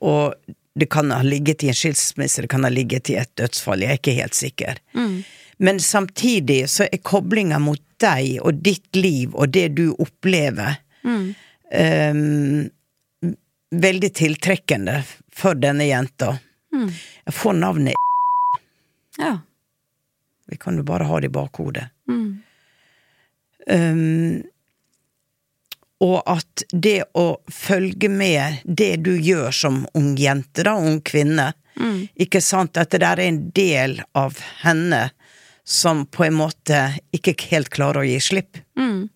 Og 0.00 0.34
det 0.78 0.86
kan 0.88 1.10
ha 1.12 1.20
ligget 1.22 1.64
i 1.64 1.68
en 1.68 1.76
skilsmisse, 1.76 2.42
det 2.42 2.48
kan 2.48 2.64
ha 2.64 2.70
ligget 2.70 3.10
i 3.10 3.18
et 3.20 3.30
dødsfall, 3.36 3.82
jeg 3.82 3.90
er 3.90 3.98
ikke 3.98 4.14
helt 4.16 4.34
sikker. 4.38 4.80
Men 5.58 5.80
samtidig 5.82 6.68
så 6.70 6.86
er 6.86 7.02
koblinga 7.02 7.58
mot 7.58 7.82
deg 8.00 8.38
og 8.46 8.62
ditt 8.62 8.96
liv 8.96 9.34
og 9.34 9.50
det 9.56 9.68
du 9.74 9.90
opplever, 9.98 10.78
ehm, 11.70 12.68
veldig 13.70 14.10
tiltrekkende 14.14 15.02
for 15.34 15.58
denne 15.58 15.88
jenta. 15.88 16.38
Jeg 17.24 17.34
får 17.34 17.52
navnet 17.58 17.94
Ja. 19.18 19.38
Vi 20.46 20.56
kan 20.56 20.76
jo 20.76 20.82
bare 20.82 21.04
ha 21.04 21.20
det 21.20 21.26
i 21.26 21.34
bakhodet. 21.34 21.88
Mm. 22.08 22.42
Um, 23.68 24.42
og 26.00 26.22
at 26.30 26.62
det 26.72 27.02
å 27.18 27.40
følge 27.52 28.08
med 28.08 28.62
det 28.64 29.02
du 29.04 29.10
gjør 29.18 29.50
som 29.52 29.82
ung 29.98 30.14
jente, 30.16 30.62
da, 30.64 30.76
ung 30.78 31.02
kvinne, 31.04 31.50
ikke 32.18 32.40
sant, 32.42 32.78
at 32.80 32.90
det 32.90 33.02
der 33.04 33.20
er 33.20 33.28
en 33.28 33.42
del 33.54 33.98
av 34.18 34.38
henne 34.62 35.08
som 35.68 36.06
på 36.06 36.24
en 36.24 36.38
måte 36.38 36.80
ikke 37.14 37.36
helt 37.50 37.70
klarer 37.74 38.02
å 38.02 38.08
gi 38.08 38.18
slipp. 38.24 38.58
Mm. 38.78 39.08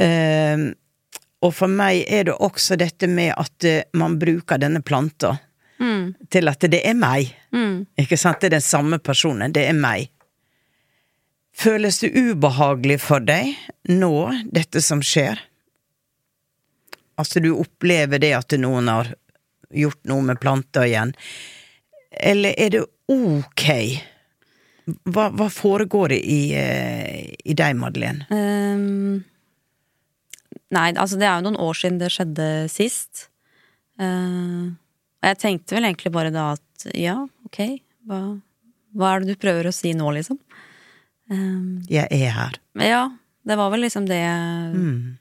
Um, 0.00 0.64
og 1.42 1.54
for 1.56 1.72
meg 1.72 2.02
er 2.12 2.24
det 2.28 2.34
også 2.36 2.76
dette 2.80 3.08
med 3.08 3.32
at 3.40 3.64
eh, 3.64 3.82
man 3.96 4.18
bruker 4.20 4.58
denne 4.60 4.82
planta 4.82 5.38
Mm. 5.80 6.10
til 6.28 6.44
at 6.50 6.60
det 6.68 6.82
er 6.84 6.92
meg. 6.92 7.30
Mm. 7.56 7.86
Ikke 7.96 8.18
sant? 8.20 8.36
Det 8.42 8.50
er 8.50 8.58
den 8.58 8.60
samme 8.60 8.98
personen. 9.00 9.48
Det 9.56 9.62
er 9.64 9.72
meg. 9.72 10.10
Føles 11.56 12.02
det 12.02 12.10
ubehagelig 12.12 12.98
for 13.00 13.24
deg 13.24 13.54
nå, 13.88 14.10
dette 14.52 14.82
som 14.84 15.00
skjer? 15.00 15.40
Altså, 17.16 17.40
du 17.40 17.54
opplever 17.56 18.20
det 18.20 18.34
at 18.36 18.52
noen 18.60 18.92
har 18.92 19.08
gjort 19.72 20.04
noe 20.04 20.20
med 20.28 20.40
planta 20.40 20.84
igjen. 20.84 21.14
Eller 22.12 22.52
er 22.60 22.70
det 22.76 22.84
ok? 23.08 23.66
Hva, 25.08 25.30
hva 25.32 25.48
foregår 25.48 26.12
det 26.12 26.20
i, 26.28 26.40
eh, 26.60 27.24
i 27.44 27.56
deg, 27.56 27.76
Madeleine? 27.80 28.28
Ehm, 28.28 29.24
nei, 30.74 30.88
altså 30.94 31.18
det 31.20 31.26
er 31.28 31.38
jo 31.38 31.46
noen 31.48 31.60
år 31.62 31.78
siden 31.78 31.98
det 32.00 32.10
skjedde 32.14 32.46
sist. 32.72 33.26
Eh, 34.00 34.70
og 35.20 35.28
jeg 35.28 35.38
tenkte 35.42 35.76
vel 35.76 35.88
egentlig 35.88 36.12
bare 36.14 36.32
da 36.34 36.52
at 36.56 36.86
ja, 36.96 37.18
ok, 37.46 37.58
hva, 38.08 38.20
hva 38.96 39.10
er 39.14 39.24
det 39.24 39.34
du 39.34 39.40
prøver 39.42 39.68
å 39.68 39.74
si 39.74 39.92
nå, 39.96 40.08
liksom? 40.16 40.38
Uh, 41.30 41.78
Jeg 41.86 42.08
er 42.10 42.32
her. 42.34 42.56
ja, 42.82 43.04
det 43.46 43.56
var 43.60 43.70
vel 43.70 43.84
liksom 43.84 44.08
det 44.08 44.18
Mm. 44.74 45.18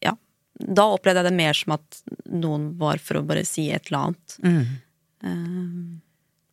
Ja. 0.00 0.14
Da 0.56 0.86
opplevde 0.94 1.20
jeg 1.20 1.28
det 1.28 1.36
mer 1.36 1.56
som 1.58 1.74
at 1.76 1.98
noen 2.30 2.70
var 2.78 2.96
for 3.02 3.18
å 3.20 3.26
bare 3.26 3.44
si 3.44 3.66
et 3.70 3.90
eller 3.90 4.06
annet. 4.06 4.38
Mm. 4.40 4.64
Uh, 5.24 5.98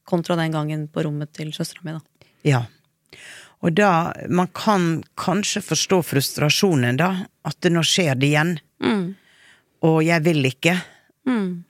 kontra 0.08 0.36
den 0.40 0.52
gangen 0.52 0.88
på 0.92 1.06
rommet 1.08 1.32
til 1.36 1.54
søstera 1.56 1.86
mi, 1.86 1.96
da. 1.96 2.02
Ja. 2.48 2.62
Og 3.66 3.74
da 3.74 4.14
Man 4.30 4.48
kan 4.54 5.04
kanskje 5.18 5.64
forstå 5.66 6.02
frustrasjonen, 6.04 7.00
da. 7.00 7.28
At 7.48 7.58
det 7.62 7.74
nå 7.74 7.84
skjer 7.84 8.16
det 8.16 8.28
igjen. 8.30 8.58
Mm. 8.84 9.16
Og 9.88 10.04
jeg 10.06 10.24
vil 10.26 10.46
ikke. 10.52 10.76
Mm. 11.28 11.64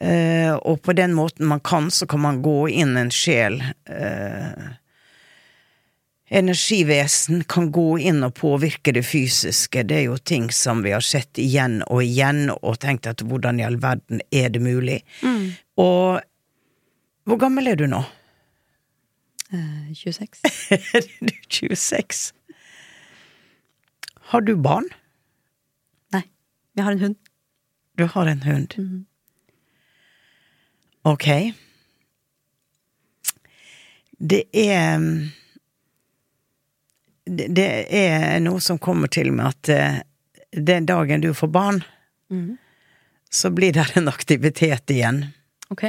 Uh, 0.00 0.54
og 0.64 0.80
på 0.80 0.94
den 0.96 1.12
måten 1.12 1.48
man 1.48 1.60
kan, 1.60 1.90
så 1.92 2.06
kan 2.08 2.22
man 2.24 2.42
gå 2.42 2.68
inn 2.68 2.96
en 2.96 3.10
sjel. 3.12 3.60
uh, 3.90 4.76
energivesen 6.30 7.44
kan 7.44 7.72
gå 7.74 7.98
inn 7.98 8.22
og 8.22 8.36
påvirke 8.38 8.94
det 8.94 9.02
fysiske. 9.02 9.82
Det 9.82 9.96
er 9.96 10.06
jo 10.06 10.16
ting 10.16 10.46
som 10.54 10.84
vi 10.84 10.94
har 10.94 11.04
sett 11.04 11.38
igjen 11.42 11.80
og 11.88 12.04
igjen, 12.04 12.46
og 12.54 12.78
tenkt 12.80 13.08
at 13.10 13.24
hvordan 13.26 13.58
i 13.58 13.66
all 13.66 13.80
verden 13.82 14.22
er 14.30 14.52
det 14.54 14.62
mulig? 14.62 15.00
Mm. 15.26 15.50
Og 15.82 16.20
hvor 17.26 17.40
gammel 17.42 17.72
er 17.72 17.80
du 17.80 17.88
nå? 17.90 18.04
Eh, 19.52 19.92
26. 19.94 20.40
du 21.20 21.26
er 21.26 21.40
26. 21.48 22.32
Har 24.30 24.40
du 24.46 24.52
barn? 24.56 24.86
Nei. 26.14 26.22
Jeg 26.78 26.84
har 26.86 26.92
en 26.94 27.00
hund. 27.02 27.16
Du 27.98 28.04
har 28.06 28.26
en 28.30 28.42
hund. 28.46 28.74
Mhm. 28.78 29.06
Ok. 31.08 31.26
Det 34.20 34.42
er 34.52 35.00
det, 37.24 37.46
det 37.56 37.66
er 37.96 38.40
noe 38.44 38.60
som 38.60 38.78
kommer 38.82 39.08
til 39.12 39.30
med 39.32 39.46
at 39.48 39.70
eh, 39.72 39.98
den 40.52 40.86
dagen 40.88 41.22
du 41.24 41.32
får 41.34 41.48
barn, 41.54 41.82
Mhm. 42.30 42.56
så 43.30 43.50
blir 43.50 43.72
det 43.72 43.88
en 43.96 44.08
aktivitet 44.08 44.90
igjen. 44.90 45.24
Ok. 45.70 45.84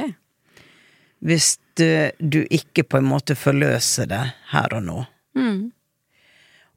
Hvis 1.22 1.58
du, 1.78 2.10
du 2.18 2.42
ikke 2.50 2.84
på 2.84 3.00
en 3.00 3.08
måte 3.08 3.36
forløser 3.38 4.08
det 4.10 4.24
her 4.52 4.74
og 4.76 4.84
nå. 4.86 4.98
Mm. 5.38 5.70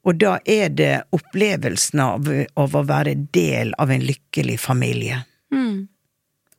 Og 0.06 0.20
da 0.22 0.38
er 0.46 0.70
det 0.70 0.94
opplevelsen 1.16 2.02
av, 2.04 2.30
av 2.54 2.76
å 2.78 2.84
være 2.86 3.16
del 3.34 3.74
av 3.82 3.92
en 3.92 4.04
lykkelig 4.06 4.60
familie. 4.62 5.24
Mm. 5.54 5.88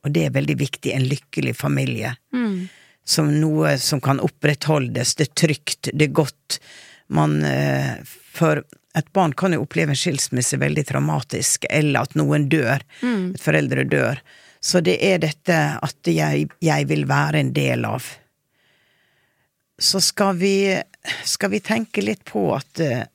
Og 0.03 0.11
det 0.15 0.25
er 0.27 0.35
veldig 0.35 0.57
viktig, 0.59 0.91
en 0.93 1.07
lykkelig 1.07 1.55
familie. 1.55 2.13
Mm. 2.35 2.67
Som 3.07 3.31
noe 3.39 3.77
som 3.79 4.01
kan 4.03 4.19
opprettholdes, 4.19 5.15
det 5.15 5.29
er 5.29 5.37
trygt, 5.45 5.91
det 5.93 6.09
er 6.09 6.17
godt. 6.19 6.59
Man 7.07 7.39
eh, 7.47 7.95
For 8.35 8.65
et 8.97 9.13
barn 9.15 9.31
kan 9.37 9.53
jo 9.55 9.63
oppleve 9.63 9.93
en 9.93 9.99
skilsmisse 9.99 10.59
veldig 10.59 10.83
traumatisk, 10.89 11.69
eller 11.69 12.03
at 12.03 12.17
noen 12.19 12.49
dør. 12.51 12.83
Mm. 12.99 13.31
Et 13.37 13.41
foreldre 13.41 13.87
dør. 13.87 14.21
Så 14.59 14.81
det 14.83 14.97
er 15.05 15.21
dette 15.21 15.57
at 15.79 16.09
jeg, 16.09 16.49
jeg 16.59 16.87
vil 16.89 17.05
være 17.07 17.43
en 17.43 17.53
del 17.55 17.85
av. 17.87 18.07
Så 19.79 20.01
skal 20.01 20.37
vi, 20.37 20.81
skal 21.23 21.53
vi 21.53 21.59
tenke 21.61 22.01
litt 22.01 22.25
på 22.25 22.49
at 22.55 22.81
eh, 22.81 23.05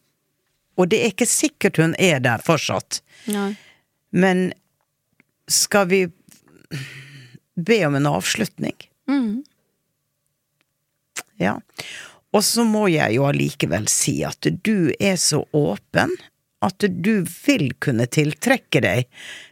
Og 0.78 0.88
det 0.88 1.02
er 1.02 1.12
ikke 1.12 1.28
sikkert 1.28 1.80
hun 1.82 1.96
er 1.98 2.22
der 2.22 2.42
fortsatt. 2.42 3.02
Nei. 3.28 3.52
Men 4.10 4.52
skal 5.50 5.88
vi 5.90 6.06
be 7.54 7.78
om 7.86 7.98
en 7.98 8.08
avslutning? 8.08 8.76
Mm. 9.10 9.42
Ja. 11.36 11.58
Og 12.32 12.44
så 12.44 12.64
må 12.64 12.86
jeg 12.88 13.18
jo 13.18 13.26
allikevel 13.28 13.88
si 13.92 14.22
at 14.24 14.48
du 14.64 14.92
er 14.98 15.18
så 15.20 15.42
åpen 15.52 16.14
at 16.62 16.86
du 16.88 17.26
vil 17.26 17.72
kunne 17.82 18.06
tiltrekke 18.06 18.80
deg 18.84 19.08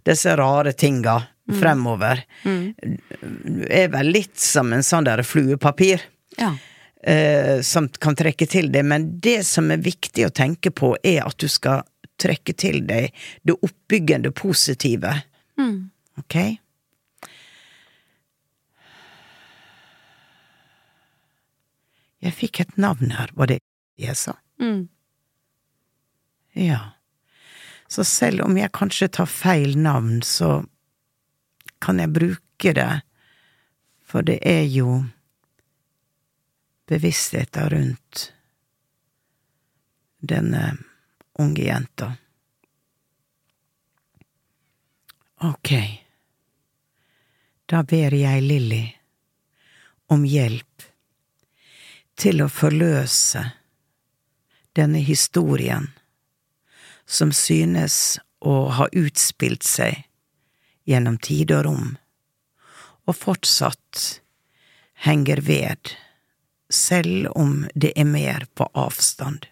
disse 0.07 0.33
rare 0.38 0.73
tinga 0.73 1.18
fremover. 1.59 2.23
Du 2.44 3.64
er 3.66 3.90
vel 3.92 4.12
litt 4.14 4.38
som 4.38 4.70
en 4.73 4.85
sånn 4.87 5.09
der 5.09 5.25
fluepapir. 5.27 6.05
Ja. 6.38 6.55
Eh, 7.03 7.61
som 7.63 7.89
kan 7.89 8.17
trekke 8.17 8.47
til 8.51 8.71
deg, 8.73 8.85
men 8.87 9.09
det 9.21 9.41
som 9.49 9.71
er 9.73 9.83
viktig 9.85 10.27
å 10.27 10.35
tenke 10.35 10.73
på, 10.75 10.95
er 11.03 11.25
at 11.27 11.39
du 11.41 11.49
skal 11.49 11.85
trekke 12.21 12.53
til 12.53 12.83
deg 12.89 13.15
det 13.47 13.57
oppbyggende 13.65 14.33
positive. 14.37 15.15
Mm. 15.61 15.91
Ok? 16.21 16.37
Jeg 22.21 22.37
fikk 22.37 22.61
et 22.61 22.77
navn 22.77 23.15
her, 23.17 23.33
var 23.33 23.49
det 23.49 23.63
jeg 24.01 24.17
sa? 24.21 24.37
Mm. 24.61 24.89
Ja. 26.53 26.81
Så 27.89 28.05
selv 28.05 28.45
om 28.45 28.59
jeg 28.59 28.73
kanskje 28.77 29.09
tar 29.17 29.31
feil 29.31 29.79
navn, 29.81 30.21
så 30.23 30.61
kan 31.81 31.99
jeg 31.99 32.13
bruke 32.13 32.75
det, 32.77 33.01
for 34.05 34.27
det 34.27 34.37
er 34.47 34.67
jo 34.69 35.01
bevisstheten 36.90 37.70
rundt 37.70 38.33
denne 40.20 40.76
unge 41.38 41.62
jenta. 41.62 42.12
Ok, 45.40 45.70
da 47.66 47.85
ber 47.87 48.16
jeg 48.18 48.42
Lilly 48.42 48.83
om 50.11 50.26
hjelp 50.26 50.88
til 52.18 52.42
å 52.42 52.50
forløse 52.50 53.46
denne 54.74 54.98
historien 55.07 55.87
som 57.07 57.31
synes 57.31 58.18
å 58.42 58.66
ha 58.74 58.90
utspilt 58.90 59.62
seg 59.62 60.03
gjennom 60.90 61.22
tid 61.22 61.55
og 61.55 61.64
rom, 61.70 61.96
og 63.07 63.14
fortsatt 63.14 64.20
henger 65.07 65.46
ved, 65.46 65.94
selv 66.71 67.31
om 67.35 67.67
det 67.75 67.93
er 67.97 68.07
mer 68.07 68.47
på 68.55 68.69
avstand. 68.75 69.47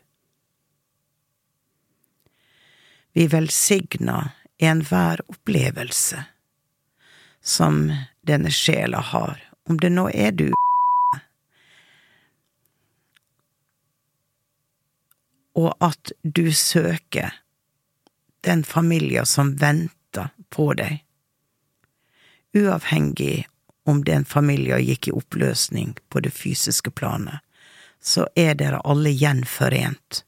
Vi 3.12 3.26
velsigner 3.26 4.30
enhver 4.58 5.20
opplevelse 5.26 6.24
som 7.42 7.92
denne 8.22 8.50
sjela 8.50 9.00
har, 9.00 9.42
om 9.66 9.78
det 9.80 9.90
nå 9.90 10.08
er 10.14 10.32
du 10.32 10.48
og 15.58 15.74
at 15.82 16.12
du 16.22 16.52
søker 16.54 17.34
den 18.46 18.62
familien 18.64 19.26
som 19.26 19.56
venter 19.58 20.30
på 20.54 20.70
deg, 20.78 21.00
uavhengig 22.54 23.48
om 23.88 24.02
den 24.04 24.24
familien 24.28 24.82
gikk 24.84 25.08
i 25.08 25.14
oppløsning 25.16 25.94
på 26.12 26.20
det 26.20 26.34
fysiske 26.36 26.90
planet, 26.90 27.40
så 28.00 28.26
er 28.36 28.54
dere 28.60 28.82
alle 28.84 29.10
gjenforent, 29.10 30.22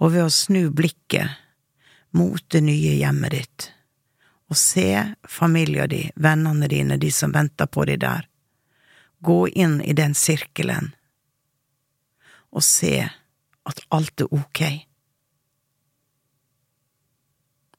og 0.00 0.14
ved 0.14 0.24
å 0.24 0.32
snu 0.32 0.70
blikket 0.74 1.36
mot 2.16 2.42
det 2.48 2.62
nye 2.64 2.96
hjemmet 2.96 3.34
ditt, 3.36 3.68
og 4.48 4.56
se 4.56 4.88
familien 5.28 5.90
din, 5.92 6.14
vennene 6.16 6.68
dine, 6.72 6.96
de 6.96 7.10
som 7.12 7.34
venter 7.34 7.68
på 7.68 7.84
deg 7.90 8.00
der, 8.06 8.24
gå 9.20 9.40
inn 9.48 9.80
i 9.82 9.92
den 9.92 10.14
sirkelen 10.14 10.94
og 12.48 12.64
se 12.64 13.02
at 13.68 13.82
alt 13.92 14.22
er 14.24 14.32
ok. 14.32 14.62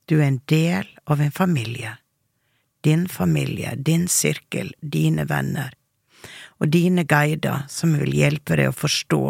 Du 0.05 0.19
er 0.19 0.27
en 0.27 0.41
del 0.49 0.85
av 1.09 1.21
en 1.21 1.33
familie. 1.33 1.95
Din 2.81 3.07
familie, 3.07 3.75
din 3.75 4.07
sirkel, 4.07 4.73
dine 4.79 5.25
venner 5.27 5.73
og 6.59 6.67
dine 6.67 7.05
guider 7.07 7.65
som 7.71 7.95
vil 7.99 8.11
hjelpe 8.15 8.57
deg 8.59 8.71
å 8.71 8.75
forstå 8.75 9.23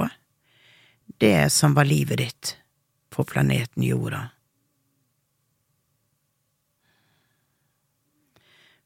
det 1.22 1.50
som 1.54 1.76
var 1.78 1.90
livet 1.90 2.22
ditt 2.22 2.56
på 3.14 3.26
planeten 3.26 3.86
Jorda. 3.86 4.30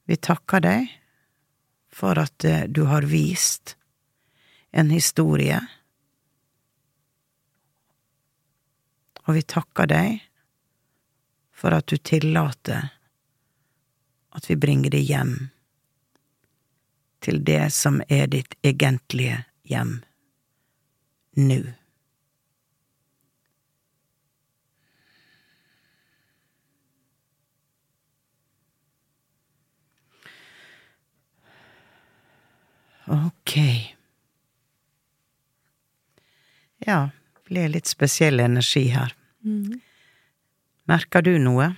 Vi 0.04 0.18
takker 0.20 0.64
deg 0.64 0.90
for 1.94 2.20
at 2.20 2.44
eh, 2.44 2.66
du 2.68 2.84
har 2.90 3.08
vist 3.08 3.78
en 4.74 4.90
historie, 4.92 5.60
og 9.24 9.38
vi 9.38 9.44
takker 9.48 9.88
deg 9.88 10.24
for 11.56 11.76
at 11.78 11.88
du 11.88 11.96
tillater 11.96 12.90
at 14.34 14.50
vi 14.50 14.58
bringer 14.60 14.94
det 14.94 15.04
hjem 15.06 15.36
til 17.24 17.40
det 17.46 17.70
som 17.74 18.02
er 18.10 18.28
ditt 18.28 18.58
egentlige 18.66 19.44
hjem 19.70 20.02
nå. 21.40 21.62
Ok. 33.14 33.56
Ja, 36.84 37.10
ble 37.48 37.68
litt 37.72 37.88
spesiell 37.92 38.40
energi 38.44 38.88
her. 38.94 39.16
Mm. 39.44 39.80
Merker 40.90 41.24
du 41.24 41.36
noe? 41.40 41.74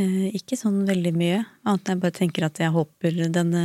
Eh, 0.00 0.30
ikke 0.38 0.56
sånn 0.56 0.78
veldig 0.88 1.10
mye, 1.12 1.42
annet 1.68 1.88
enn 1.90 1.96
jeg 1.98 2.00
bare 2.04 2.16
tenker 2.16 2.46
at 2.46 2.60
jeg 2.62 2.72
håper 2.72 3.18
denne 3.34 3.64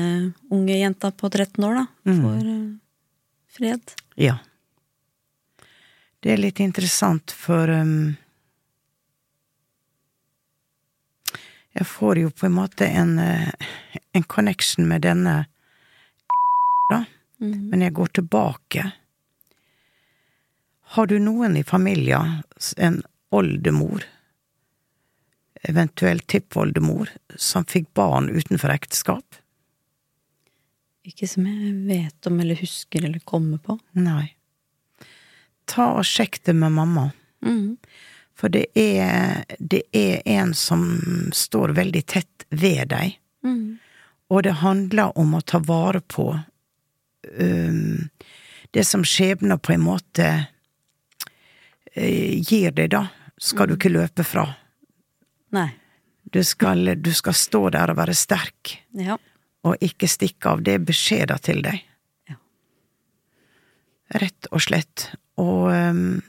unge 0.52 0.76
jenta 0.76 1.12
på 1.16 1.30
13 1.32 1.64
år, 1.64 1.76
da, 1.80 1.86
Mm. 2.12 2.22
får 2.24 2.44
mm. 2.44 2.80
fred. 3.56 3.94
Ja. 4.18 4.38
Det 6.22 6.34
er 6.34 6.38
litt 6.42 6.60
interessant, 6.60 7.32
for 7.32 7.70
um, 7.70 8.18
Jeg 11.76 11.88
får 11.92 12.18
jo 12.22 12.30
på 12.32 12.46
en 12.48 12.54
måte 12.56 12.86
en, 12.88 13.20
eh, 13.20 13.52
en 14.14 14.24
connection 14.24 14.88
med 14.88 15.02
denne 15.02 15.46
da, 16.90 17.06
Mm. 17.42 17.70
men 17.70 17.82
jeg 17.82 17.94
går 17.94 18.08
tilbake. 18.16 18.94
Har 20.96 21.08
du 21.08 21.20
noen 21.20 21.58
i 21.58 21.64
familien, 21.64 22.44
en 22.78 23.04
oldemor, 23.32 24.04
eventuelt 25.70 26.28
tippoldemor, 26.32 27.10
som 27.36 27.66
fikk 27.66 27.92
barn 27.94 28.30
utenfor 28.30 28.74
ekteskap? 28.74 29.42
Ikke 31.06 31.28
som 31.30 31.46
jeg 31.46 31.74
vet 31.86 32.28
om 32.30 32.40
eller 32.42 32.58
husker 32.58 33.06
eller 33.06 33.22
kommer 33.28 33.62
på. 33.62 33.78
Nei. 33.94 34.32
Ta 35.70 35.92
og 36.00 36.06
sjekk 36.06 36.42
det 36.46 36.56
med 36.58 36.74
mamma. 36.74 37.12
Mm. 37.46 37.78
For 38.36 38.52
det 38.52 38.66
er, 38.76 39.46
det 39.60 39.84
er 39.96 40.22
en 40.26 40.54
som 40.58 40.82
står 41.34 41.76
veldig 41.78 42.06
tett 42.06 42.48
ved 42.50 42.90
deg, 42.94 43.20
Mm. 43.46 43.78
og 44.34 44.44
det 44.44 44.56
handler 44.58 45.12
om 45.22 45.36
å 45.38 45.42
ta 45.46 45.60
vare 45.62 46.00
på 46.02 46.24
um, 47.38 48.10
det 48.74 48.84
som 48.90 49.04
skjebner 49.06 49.60
på 49.62 49.76
en 49.76 49.84
måte 49.86 50.30
uh, 51.94 52.34
gir 52.42 52.72
deg, 52.74 52.90
da, 52.90 53.04
skal 53.38 53.70
du 53.70 53.76
ikke 53.76 53.94
løpe 53.94 54.26
fra. 54.26 54.48
Nei. 55.56 55.70
Du 56.34 56.42
skal, 56.44 56.90
du 57.02 57.12
skal 57.16 57.36
stå 57.38 57.62
der 57.76 57.94
og 57.94 58.00
være 58.00 58.16
sterk, 58.18 58.78
Ja. 58.98 59.18
og 59.66 59.78
ikke 59.86 60.08
stikke 60.10 60.50
av. 60.52 60.64
Det 60.66 60.74
er 60.78 60.86
beskjeder 60.88 61.42
til 61.46 61.62
deg. 61.66 61.84
Ja. 62.30 62.36
Rett 64.22 64.48
og 64.52 64.62
slett. 64.66 65.10
Og, 65.42 65.70
um, 65.72 66.22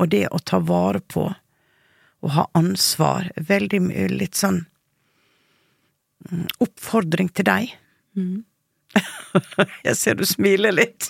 og 0.00 0.10
det 0.12 0.26
å 0.32 0.38
ta 0.44 0.60
vare 0.60 1.00
på 1.00 1.28
og 2.20 2.32
ha 2.36 2.44
ansvar, 2.58 3.30
veldig 3.36 3.78
mye 3.86 4.08
litt 4.12 4.36
sånn 4.36 4.58
mm, 6.28 6.46
oppfordring 6.60 7.30
til 7.32 7.46
deg. 7.48 7.70
Mm. 8.12 8.42
Jeg 9.86 9.96
ser 9.96 10.18
du 10.20 10.26
smiler 10.28 10.74
litt. 10.76 11.08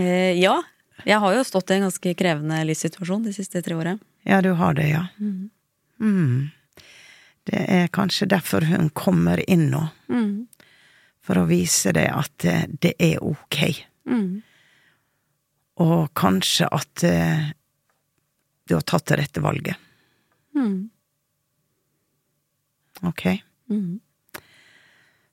Eh, 0.00 0.34
ja. 0.40 0.56
Jeg 1.06 1.20
har 1.22 1.36
jo 1.36 1.44
stått 1.46 1.70
i 1.70 1.76
en 1.76 1.86
ganske 1.86 2.14
krevende 2.18 2.58
livssituasjon 2.66 3.28
de 3.28 3.34
siste 3.36 3.62
tre 3.62 3.76
åra. 3.78 3.92
Ja, 4.26 4.40
du 4.42 4.50
har 4.58 4.74
det, 4.74 4.88
ja. 4.90 5.04
Mm. 5.22 5.46
Mm. 6.00 6.48
Det 7.46 7.60
er 7.70 7.88
kanskje 7.94 8.26
derfor 8.28 8.64
hun 8.66 8.90
kommer 8.90 9.40
inn 9.50 9.68
nå, 9.70 9.84
Mm. 10.08 10.46
for 11.22 11.38
å 11.40 11.46
vise 11.48 11.92
deg 11.94 12.10
at 12.12 12.44
eh, 12.44 12.64
det 12.80 12.94
er 13.02 13.22
ok. 13.22 13.84
Mm. 14.06 14.42
Og 15.78 16.08
kanskje 16.14 16.68
at 16.72 17.04
eh, 17.04 17.50
du 18.66 18.74
har 18.74 18.82
tatt 18.82 19.06
det 19.06 19.18
rette 19.20 19.40
valget. 19.44 19.76
Mm. 20.56 20.88
Ok? 23.02 23.26
Mm. 23.70 24.00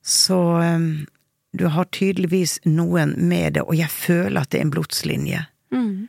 Så 0.01 0.37
um, 0.59 1.05
du 1.51 1.65
har 1.71 1.85
tydeligvis 1.85 2.59
noen 2.65 3.13
med 3.29 3.53
det, 3.55 3.61
og 3.63 3.75
jeg 3.77 3.89
føler 3.93 4.41
at 4.41 4.49
det 4.51 4.59
er 4.61 4.65
en 4.67 4.73
blodslinje 4.75 5.45
Mm. 5.73 6.07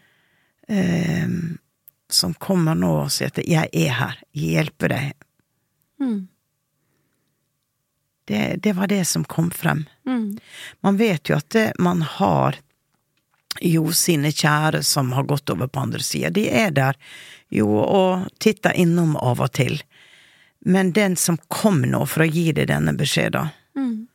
um, 0.69 1.59
som 2.15 2.35
kommer 2.35 2.79
nå 2.79 2.93
og 3.05 3.11
sier 3.13 3.33
at 3.33 3.41
'jeg 3.45 3.69
er 3.73 3.93
her, 3.99 4.19
jeg 4.33 4.51
hjelper 4.55 4.89
deg'. 4.89 5.13
Mm. 6.01 6.29
Det, 8.25 8.57
det 8.63 8.73
var 8.73 8.87
det 8.87 9.05
som 9.05 9.25
kom 9.25 9.51
frem. 9.51 9.85
Mm. 10.07 10.39
Man 10.81 10.97
vet 10.97 11.29
jo 11.29 11.37
at 11.37 11.49
det, 11.51 11.73
man 11.79 12.01
har 12.03 12.57
jo 13.61 13.93
sine 13.93 14.33
kjære 14.33 14.83
som 14.83 15.13
har 15.13 15.23
gått 15.29 15.51
over 15.51 15.69
på 15.69 15.81
andre 15.81 16.01
sida. 16.01 16.31
De 16.31 16.49
er 16.51 16.71
der 16.71 16.97
jo 17.53 17.69
og 17.85 18.25
titter 18.41 18.73
innom 18.73 19.17
av 19.17 19.41
og 19.45 19.53
til. 19.53 19.83
Men 20.65 20.93
den 20.97 21.17
som 21.21 21.37
kom 21.49 21.83
nå 21.85 22.07
for 22.09 22.25
å 22.25 22.31
gi 22.31 22.51
deg 22.53 22.69
denne 22.73 22.97
beskjeden, 22.97 23.53
Mm. 23.77 24.07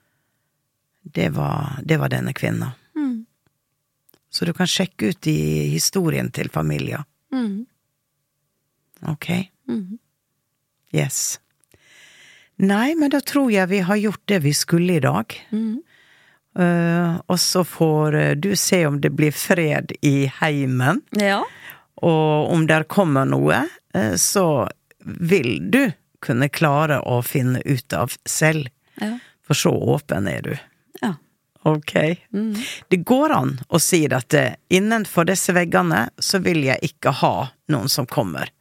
det 1.04 1.30
var, 1.36 1.80
det 1.84 1.98
var 2.00 2.10
denne 2.10 2.34
kvinna. 2.34 2.72
Mm. 2.96 3.26
Så 4.32 4.46
du 4.46 4.54
kan 4.54 4.68
sjekke 4.68 5.10
ut 5.10 5.28
i 5.28 5.68
historien 5.70 6.32
til 6.32 6.50
familien. 6.50 7.04
Mm. 7.34 7.66
Ok? 9.08 9.30
Mm. 9.70 9.98
Yes. 10.92 11.40
Nei, 12.60 12.96
men 12.96 13.12
da 13.14 13.22
tror 13.22 13.52
jeg 13.54 13.70
vi 13.72 13.80
har 13.88 13.96
gjort 13.96 14.26
det 14.28 14.40
vi 14.44 14.54
skulle 14.54 14.98
i 14.98 15.04
dag. 15.04 15.36
Mm. 15.52 15.80
Uh, 16.60 17.22
og 17.32 17.38
så 17.40 17.64
får 17.64 18.16
eh, 18.18 18.32
du 18.36 18.56
se 18.58 18.82
om 18.88 18.98
det 19.02 19.14
blir 19.16 19.32
fred 19.32 19.94
i 20.02 20.32
heimen. 20.42 21.00
Ja. 21.16 21.44
Og 22.02 22.52
om 22.52 22.66
der 22.68 22.84
kommer 22.90 23.30
noe, 23.30 23.62
uh, 23.96 24.16
så 24.20 24.68
vil 25.00 25.72
du 25.72 25.86
kunne 26.20 26.50
klare 26.52 27.00
å 27.00 27.22
finne 27.24 27.62
ut 27.64 27.96
av 27.96 28.18
selv. 28.28 28.68
Ja. 29.00 29.14
For 29.48 29.56
så 29.56 29.72
åpen 29.72 30.28
er 30.28 30.44
du. 30.44 30.54
Ja. 31.00 31.14
Ok. 31.64 31.96
Mm. 32.34 32.58
Det 32.92 33.04
går 33.08 33.38
an 33.38 33.56
å 33.70 33.80
si 33.80 34.04
at 34.12 34.36
innenfor 34.68 35.30
disse 35.32 35.56
veggene 35.56 36.10
så 36.20 36.42
vil 36.44 36.66
jeg 36.68 36.92
ikke 36.92 37.16
ha 37.22 37.36
noen 37.72 37.88
som 37.88 38.10
kommer. 38.10 38.52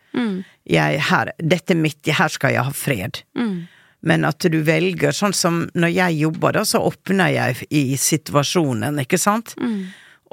Mm. 0.68 0.74
Jeg, 0.74 1.02
her, 1.08 1.32
dette 1.40 1.74
er 1.74 1.80
mitt, 1.80 2.00
her 2.06 2.32
skal 2.32 2.54
jeg 2.54 2.64
ha 2.68 2.74
fred. 2.76 3.22
Mm. 3.38 3.66
Men 4.00 4.24
at 4.28 4.44
du 4.46 4.60
velger, 4.62 5.14
sånn 5.16 5.34
som 5.34 5.64
når 5.74 5.94
jeg 5.94 6.20
jobber, 6.20 6.54
da, 6.54 6.64
så 6.68 6.82
åpner 6.86 7.32
jeg 7.34 7.64
i 7.74 7.96
situasjonen, 7.98 9.00
ikke 9.02 9.18
sant? 9.18 9.56
Mm. 9.58 9.88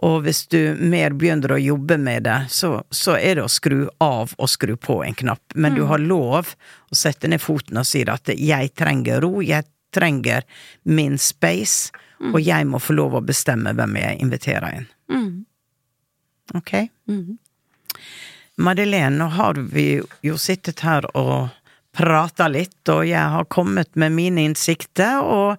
Og 0.05 0.25
hvis 0.25 0.43
du 0.51 0.75
mer 0.75 1.15
begynner 1.15 1.55
å 1.55 1.61
jobbe 1.61 1.97
med 1.97 2.25
det, 2.27 2.37
så, 2.51 2.81
så 2.91 3.15
er 3.15 3.39
det 3.39 3.45
å 3.45 3.51
skru 3.51 3.85
av 4.03 4.33
og 4.35 4.51
skru 4.51 4.75
på 4.75 4.99
en 5.05 5.15
knapp. 5.15 5.55
Men 5.55 5.77
du 5.77 5.85
har 5.87 6.03
lov 6.03 6.51
å 6.91 6.97
sette 6.99 7.31
ned 7.31 7.41
foten 7.41 7.79
og 7.79 7.87
si 7.87 8.03
at 8.03 8.27
'jeg 8.27 8.75
trenger 8.75 9.23
ro', 9.23 9.41
'jeg 9.41 9.63
trenger 9.95 10.43
min 10.83 11.17
space', 11.17 11.91
og 12.33 12.41
jeg 12.41 12.67
må 12.67 12.79
få 12.79 12.93
lov 12.93 13.15
å 13.15 13.25
bestemme 13.25 13.73
hvem 13.73 13.95
jeg 13.95 14.21
inviterer 14.21 14.77
inn. 14.77 14.87
Mm. 15.09 15.45
Ok? 16.55 16.89
Mm. 17.07 17.37
Madeleine, 18.57 19.17
nå 19.17 19.25
har 19.35 19.59
vi 19.73 20.01
jo 20.23 20.37
sittet 20.39 20.79
her 20.85 21.07
og 21.17 21.49
prata 21.95 22.47
litt, 22.51 22.81
og 22.91 23.05
jeg 23.07 23.31
har 23.35 23.47
kommet 23.51 23.95
med 23.99 24.13
mine 24.15 24.43
innsikter, 24.49 25.23
og 25.23 25.57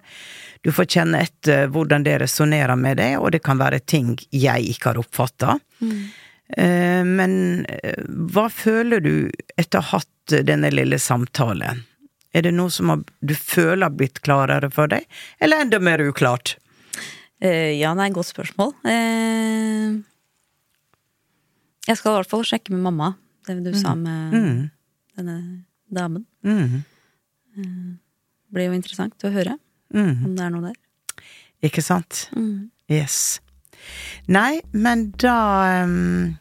du 0.65 0.71
får 0.73 0.89
kjenne 0.97 1.21
etter 1.25 1.69
hvordan 1.73 2.05
det 2.05 2.17
resonnerer 2.21 2.77
med 2.77 2.99
deg, 3.01 3.17
og 3.21 3.31
det 3.33 3.41
kan 3.45 3.61
være 3.61 3.81
ting 3.85 4.15
jeg 4.33 4.71
ikke 4.73 4.91
har 4.91 5.01
oppfatta. 5.01 5.57
Mm. 5.81 6.01
Eh, 6.57 7.03
men 7.05 7.33
eh, 7.69 8.03
hva 8.33 8.47
føler 8.53 9.03
du 9.03 9.13
etter 9.57 9.81
å 9.81 9.87
ha 9.89 9.99
hatt 9.99 10.37
denne 10.47 10.71
lille 10.73 10.99
samtalen? 11.01 11.85
Er 12.35 12.45
det 12.45 12.53
noe 12.53 12.69
som 12.73 12.91
du 13.01 13.33
føler 13.33 13.87
har 13.87 13.97
blitt 13.97 14.21
klarere 14.25 14.69
for 14.73 14.91
deg, 14.91 15.07
eller 15.39 15.63
enda 15.63 15.79
mer 15.81 16.03
uklart? 16.05 16.57
Uh, 17.37 17.73
ja, 17.77 17.93
det 17.93 18.01
er 18.01 18.09
et 18.09 18.17
godt 18.17 18.29
spørsmål. 18.31 18.73
Uh, 18.81 20.01
jeg 21.87 21.99
skal 21.99 22.11
i 22.11 22.17
hvert 22.19 22.31
fall 22.31 22.45
sjekke 22.47 22.73
med 22.75 22.83
mamma, 22.85 23.13
det 23.47 23.59
du 23.63 23.71
mm. 23.71 23.79
sa 23.79 23.93
med 23.95 24.35
mm. 24.35 24.57
denne 25.19 25.37
damen. 25.93 26.25
Mm. 26.43 26.83
Det 27.57 28.55
blir 28.55 28.69
jo 28.69 28.77
interessant 28.77 29.27
å 29.27 29.31
høre 29.33 29.55
mm. 29.95 30.25
om 30.27 30.33
det 30.35 30.43
er 30.45 30.53
noe 30.53 30.69
der. 30.69 31.23
Ikke 31.65 31.81
sant? 31.81 32.27
Mm. 32.35 32.69
Yes. 32.91 33.39
Nei, 34.31 34.59
men 34.75 35.09
da 35.19 35.37
um, 35.87 36.35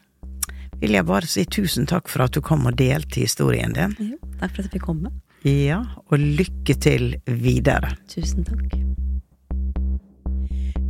vil 0.82 0.96
jeg 0.98 1.06
bare 1.08 1.30
si 1.30 1.46
tusen 1.48 1.86
takk 1.88 2.10
for 2.10 2.26
at 2.26 2.34
du 2.36 2.42
kom 2.44 2.66
og 2.68 2.76
delte 2.78 3.22
historien 3.22 3.74
din. 3.76 3.94
Jo, 4.12 4.18
takk 4.40 4.50
for 4.50 4.60
at 4.60 4.68
jeg 4.68 4.76
fikk 4.76 4.88
komme. 4.90 5.14
Ja, 5.46 5.84
og 6.10 6.18
lykke 6.18 6.74
til 6.82 7.12
videre. 7.26 7.94
Tusen 8.10 8.46
takk. 8.46 8.74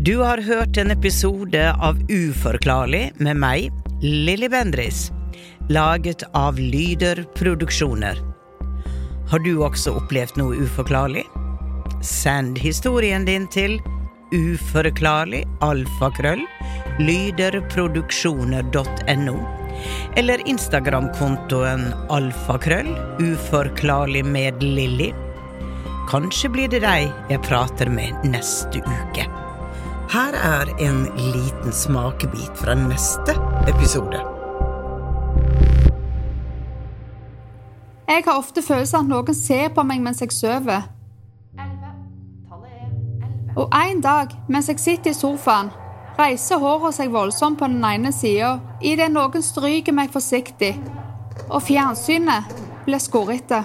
Du 0.06 0.20
har 0.22 0.40
hørt 0.46 0.78
en 0.78 0.92
episode 0.94 1.62
av 1.82 1.98
Uforklarlig 2.12 3.10
med 3.18 3.40
meg, 3.42 3.74
Lilly 4.00 4.48
Bendris, 4.48 5.10
laget 5.68 6.22
av 6.32 6.58
Lyder 6.58 7.24
Produksjoner. 7.34 8.18
Har 9.30 9.38
du 9.38 9.58
også 9.64 9.90
opplevd 9.96 10.36
noe 10.36 10.56
uforklarlig? 10.60 11.24
Send 12.04 12.58
historien 12.60 13.24
din 13.24 13.48
til 13.48 13.80
uforklarlig 14.36 15.48
alfakrøll 15.64 16.44
lyderproduksjoner.no 17.00 19.36
eller 20.20 20.44
Instagram-kontoen 20.44 21.88
alfakrøll 22.12 22.92
uforklarlig 23.24 24.28
med 24.28 24.60
Lilly. 24.60 25.08
Kanskje 26.12 26.52
blir 26.52 26.68
det 26.68 26.84
deg 26.84 27.08
jeg 27.32 27.40
prater 27.48 27.88
med 27.88 28.12
neste 28.28 28.84
uke. 28.84 29.45
Her 30.08 30.32
er 30.32 30.68
en 30.78 31.04
liten 31.16 31.72
smakebit 31.72 32.54
fra 32.54 32.74
neste 32.74 33.32
episode. 33.68 34.20
Jeg 38.08 38.22
har 38.26 38.38
ofte 38.38 38.62
følelsen 38.62 39.00
at 39.00 39.10
noen 39.10 39.34
ser 39.34 39.72
på 39.74 39.82
meg 39.82 40.04
mens 40.04 40.22
jeg 40.22 40.30
sover. 40.30 40.86
Og 43.56 43.74
en 43.74 44.00
dag, 44.04 44.30
mens 44.48 44.68
jeg 44.70 44.78
sitter 44.78 45.10
i 45.10 45.18
sofaen, 45.18 45.72
reiser 46.18 46.62
håret 46.62 46.94
seg 46.94 47.10
voldsomt 47.10 47.58
på 47.58 47.66
den 47.66 47.82
ene 47.84 48.12
sida 48.14 48.60
idet 48.80 49.10
noen 49.10 49.42
stryker 49.42 49.96
meg 49.96 50.14
forsiktig, 50.14 50.76
og 51.50 51.64
fjernsynet 51.66 52.54
blir 52.86 53.02
skårete. 53.02 53.64